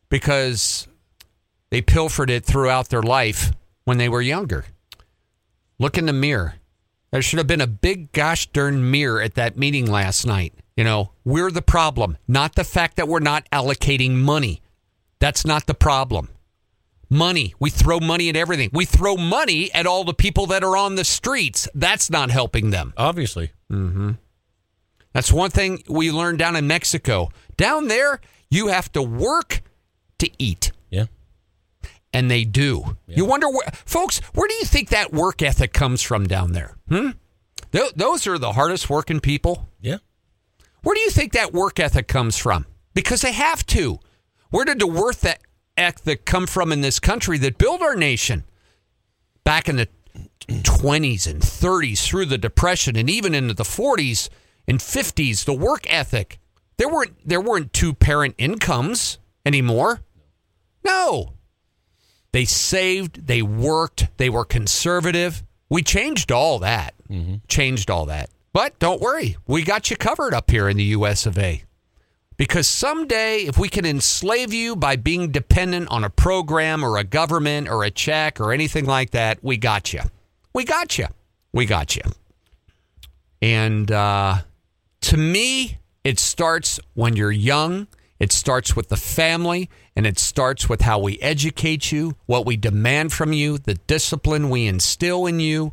because 0.09 0.89
they 1.71 1.83
pilfered 1.83 2.31
it 2.31 2.45
throughout 2.45 2.89
their 2.89 3.03
life 3.03 3.53
when 3.85 3.99
they 3.99 4.09
were 4.09 4.23
younger. 4.23 4.65
Look 5.79 5.99
in 5.99 6.07
the 6.07 6.13
mirror. 6.13 6.55
There 7.11 7.23
should 7.23 7.39
have 7.39 7.47
been 7.47 7.61
a 7.61 7.67
big 7.67 8.13
gosh 8.13 8.47
darn 8.49 8.91
mirror 8.91 9.21
at 9.23 9.35
that 9.35 9.57
meeting 9.57 9.87
last 9.87 10.27
night. 10.27 10.53
You 10.79 10.85
know, 10.85 11.11
we're 11.25 11.51
the 11.51 11.61
problem, 11.61 12.19
not 12.29 12.55
the 12.55 12.63
fact 12.63 12.99
that 12.99 13.09
we're 13.09 13.19
not 13.19 13.51
allocating 13.51 14.13
money. 14.13 14.63
That's 15.19 15.45
not 15.45 15.67
the 15.67 15.75
problem. 15.75 16.29
Money. 17.11 17.53
We 17.59 17.69
throw 17.69 17.99
money 17.99 18.29
at 18.29 18.37
everything. 18.37 18.71
We 18.73 18.85
throw 18.85 19.17
money 19.17 19.75
at 19.75 19.89
all 19.89 20.05
the 20.05 20.15
people 20.15 20.47
that 20.47 20.63
are 20.63 20.77
on 20.77 20.95
the 20.95 21.03
streets. 21.03 21.67
That's 21.75 22.11
not 22.11 22.31
helping 22.31 22.71
them. 22.71 22.95
Obviously. 22.97 23.51
That's 25.13 25.33
one 25.33 25.51
thing 25.51 25.83
we 25.89 26.13
learned 26.13 26.39
down 26.39 26.55
in 26.55 26.69
Mexico. 26.69 27.31
Down 27.57 27.89
there, 27.89 28.21
you 28.49 28.69
have 28.69 28.93
to 28.93 29.03
work 29.03 29.63
to 30.21 30.31
eat. 30.39 30.71
Yeah. 30.91 31.07
And 32.13 32.31
they 32.31 32.45
do. 32.45 32.97
You 33.09 33.25
wonder 33.25 33.49
where, 33.49 33.69
folks, 33.85 34.21
where 34.33 34.47
do 34.47 34.55
you 34.55 34.65
think 34.65 34.91
that 34.91 35.13
work 35.13 35.43
ethic 35.43 35.73
comes 35.73 36.03
from 36.03 36.29
down 36.29 36.53
there? 36.53 36.77
Hmm? 36.89 37.11
Th- 37.73 37.93
those 37.97 38.29
are 38.29 38.39
the 38.39 38.53
hardest 38.53 38.89
working 38.89 39.19
people. 39.19 39.68
Where 40.83 40.95
do 40.95 41.01
you 41.01 41.11
think 41.11 41.33
that 41.33 41.53
work 41.53 41.81
ethic 41.81 42.09
comes 42.09 42.37
from? 42.37 42.67
Because 42.95 43.23
they 43.23 43.33
have 43.33 43.67
to. 43.67 43.99
Where 44.51 44.65
did 44.65 44.79
the 44.79 44.87
work 44.87 45.17
ethic 45.77 46.25
come 46.25 46.47
from 46.47 46.73
in 46.73 46.81
this 46.81 46.99
country 47.01 47.39
that 47.39 47.59
built 47.59 47.83
our 47.83 47.97
nation? 47.97 48.45
Back 49.45 49.69
in 49.69 49.77
the 49.77 49.89
20s 50.49 51.27
and 51.27 51.43
30s 51.43 52.05
through 52.05 52.27
the 52.27 52.39
depression 52.39 52.97
and 52.97 53.11
even 53.11 53.35
into 53.35 53.55
the 53.55 53.65
40s 53.65 54.29
and 54.67 54.79
50s, 54.79 55.45
the 55.45 55.55
work 55.55 55.87
ethic. 55.93 56.39
There 56.77 56.89
weren't 56.89 57.17
there 57.25 57.41
weren't 57.41 57.73
two 57.73 57.93
parent 57.93 58.35
incomes 58.39 59.19
anymore. 59.45 60.03
No. 60.85 61.35
They 62.33 62.45
saved, 62.45 63.27
they 63.27 63.43
worked, 63.43 64.17
they 64.17 64.31
were 64.31 64.45
conservative. 64.45 65.43
We 65.69 65.83
changed 65.83 66.31
all 66.31 66.61
that. 66.61 66.95
Mm-hmm. 67.11 67.37
Changed 67.49 67.91
all 67.91 68.07
that. 68.07 68.31
But 68.53 68.79
don't 68.79 69.01
worry, 69.01 69.37
we 69.47 69.63
got 69.63 69.91
you 69.91 69.97
covered 69.97 70.35
up 70.35 70.51
here 70.51 70.69
in 70.69 70.77
the 70.77 70.85
US 70.85 71.27
of 71.27 71.39
A. 71.39 71.63
Because 72.37 72.69
someday, 72.69 73.41
if 73.41 73.59
we 73.59 73.69
can 73.69 73.85
enslave 73.85 74.55
you 74.55 74.77
by 74.77 74.95
being 74.95 75.33
dependent 75.33 75.89
on 75.89 76.05
a 76.05 76.11
program 76.11 76.85
or 76.85 76.97
a 76.97 77.03
government 77.03 77.69
or 77.69 77.83
a 77.83 77.91
check 77.91 78.41
or 78.41 78.53
anything 78.53 78.85
like 78.85 79.11
that, 79.11 79.39
we 79.43 79.57
got 79.57 79.93
you. 79.93 80.03
We 80.55 80.65
got 80.65 80.99
you. 80.99 81.07
We 81.53 81.67
got 81.67 81.97
you. 81.97 82.03
And 83.43 83.91
uh, 83.91 84.39
to 85.03 85.17
me, 85.17 85.79
it 86.05 86.19
starts 86.21 86.79
when 86.95 87.17
you're 87.17 87.33
young. 87.33 87.89
It 88.21 88.33
starts 88.33 88.75
with 88.75 88.89
the 88.89 88.97
family, 88.97 89.71
and 89.95 90.07
it 90.07 90.19
starts 90.19 90.69
with 90.69 90.81
how 90.81 90.99
we 90.99 91.21
educate 91.21 91.93
you, 91.93 92.17
what 92.27 92.47
we 92.47 92.57
demand 92.57 93.13
from 93.13 93.33
you, 93.33 93.59
the 93.59 93.75
discipline 93.75 94.51
we 94.51 94.67
instill 94.67 95.27
in 95.27 95.39
you, 95.39 95.73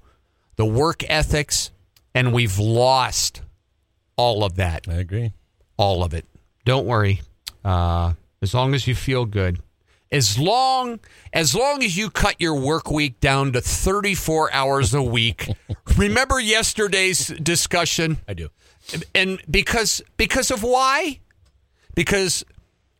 the 0.55 0.65
work 0.65 1.03
ethics, 1.09 1.71
and 2.16 2.34
we've 2.34 2.57
lost 2.57 3.41
all 4.16 4.43
of 4.43 4.55
that 4.55 4.88
I 4.88 4.93
agree. 4.93 5.34
all 5.78 6.03
of 6.03 6.13
it. 6.13 6.26
Don't 6.63 6.88
worry. 6.88 7.22
Uh, 7.63 8.13
as 8.41 8.53
long 8.53 8.74
as 8.74 8.88
you 8.88 8.95
feel 8.95 9.26
good. 9.26 9.59
As 10.11 10.39
long 10.39 10.99
as 11.34 11.53
long 11.53 11.84
as 11.84 11.97
you 11.97 12.09
cut 12.09 12.39
your 12.39 12.55
work 12.55 12.89
week 12.89 13.20
down 13.20 13.51
to 13.53 13.61
34 13.61 14.53
hours 14.53 14.93
a 14.93 15.01
week. 15.03 15.49
remember 15.97 16.39
yesterday's 16.39 17.28
discussion? 17.28 18.18
I 18.28 18.34
do. 18.34 18.49
And 19.13 19.41
because 19.49 20.01
because 20.16 20.51
of 20.51 20.63
why? 20.63 21.20
Because 21.95 22.45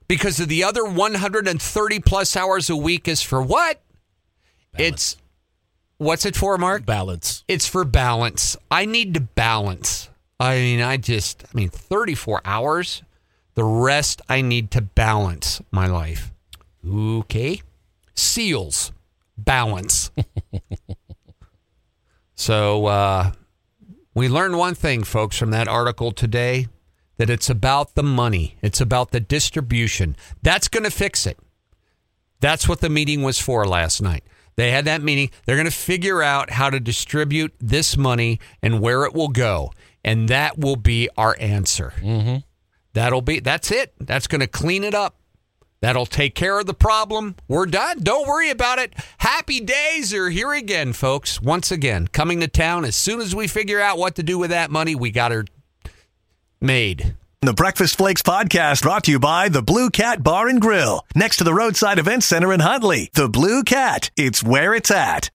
because 0.08 0.40
of 0.40 0.50
the 0.50 0.64
other 0.64 0.84
130 0.84 2.00
plus 2.00 2.36
hours 2.36 2.70
a 2.70 2.76
week 2.76 3.08
is 3.08 3.22
for 3.22 3.42
what? 3.42 3.82
It's 4.78 5.16
what's 5.98 6.26
it 6.26 6.36
for, 6.36 6.58
Mark? 6.58 6.86
Balance. 6.86 7.44
It's 7.48 7.68
for 7.68 7.84
balance. 7.84 8.58
I 8.70 8.86
need 8.86 9.14
to 9.14 9.22
balance. 9.22 10.10
I 10.40 10.56
mean, 10.56 10.82
I 10.82 10.98
just, 10.98 11.44
I 11.44 11.56
mean, 11.56 11.70
34 11.70 12.42
hours. 12.46 13.04
The 13.56 13.64
rest 13.64 14.22
I 14.28 14.42
need 14.42 14.72
to 14.72 14.82
balance 14.82 15.62
my 15.72 15.88
life. 15.88 16.32
Okay. 16.88 17.62
Seals, 18.14 18.92
balance. 19.38 20.12
so, 22.36 22.86
uh, 22.88 23.32
we 24.14 24.30
learned 24.30 24.58
one 24.58 24.76
thing, 24.76 25.04
folks, 25.04 25.38
from 25.38 25.52
that 25.52 25.68
article 25.68 26.12
today 26.12 26.68
that 27.18 27.30
it's 27.30 27.50
about 27.50 27.96
the 27.96 28.04
money, 28.04 28.58
it's 28.62 28.82
about 28.82 29.12
the 29.12 29.20
distribution. 29.20 30.16
That's 30.42 30.68
going 30.68 30.84
to 30.84 30.92
fix 30.92 31.26
it. 31.26 31.38
That's 32.40 32.68
what 32.68 32.82
the 32.82 32.90
meeting 32.90 33.24
was 33.24 33.40
for 33.40 33.66
last 33.66 34.02
night. 34.02 34.24
They 34.58 34.72
had 34.72 34.86
that 34.86 35.02
meeting. 35.02 35.32
They're 35.46 35.58
going 35.58 35.66
to 35.66 35.72
figure 35.72 36.22
out 36.22 36.50
how 36.50 36.70
to 36.70 36.80
distribute 36.80 37.54
this 37.60 37.98
money 37.98 38.40
and 38.62 38.80
where 38.80 39.04
it 39.06 39.14
will 39.14 39.28
go. 39.28 39.72
And 40.04 40.30
that 40.30 40.58
will 40.58 40.76
be 40.76 41.10
our 41.18 41.36
answer. 41.40 41.94
Mm-hmm. 42.00 42.38
That'll 42.94 43.22
be, 43.22 43.40
that's 43.40 43.72
it. 43.72 43.94
That's 44.00 44.28
going 44.28 44.42
to 44.42 44.48
clean 44.48 44.84
it 44.84 44.94
up. 44.94 45.18
That'll 45.82 46.06
take 46.06 46.36
care 46.36 46.60
of 46.60 46.66
the 46.66 46.74
problem. 46.74 47.36
We're 47.48 47.66
done. 47.66 48.00
Don't 48.00 48.28
worry 48.28 48.50
about 48.50 48.80
it. 48.80 48.94
Happy 49.18 49.60
days 49.60 50.14
are 50.14 50.30
here 50.30 50.54
again, 50.54 50.94
folks. 50.94 51.42
Once 51.42 51.72
again, 51.72 52.08
coming 52.08 52.40
to 52.40 52.48
town. 52.48 52.86
As 52.86 52.96
soon 52.96 53.20
as 53.20 53.36
we 53.36 53.48
figure 53.48 53.82
out 53.82 53.98
what 53.98 54.16
to 54.16 54.24
do 54.24 54.40
with 54.40 54.52
that 54.52 54.72
money, 54.72 54.96
we 54.96 55.12
got 55.12 55.32
her 55.32 55.46
made. 56.62 57.16
The 57.46 57.54
Breakfast 57.54 58.00
Flakes 58.00 58.24
podcast 58.24 58.82
brought 58.82 59.04
to 59.04 59.12
you 59.12 59.20
by 59.20 59.50
the 59.50 59.62
Blue 59.62 59.92
Cat 59.92 60.24
Bar 60.24 60.48
and 60.48 60.60
Grill, 60.60 61.06
next 61.14 61.38
to 61.38 61.44
the 61.44 61.54
Roadside 61.54 62.00
Event 62.00 62.24
Center 62.24 62.52
in 62.52 62.60
Huntley. 62.60 63.12
The 63.14 63.30
Blue 63.30 63.62
Cat, 63.62 64.10
it's 64.18 64.42
where 64.42 64.74
it's 64.74 64.90
at. 64.90 65.30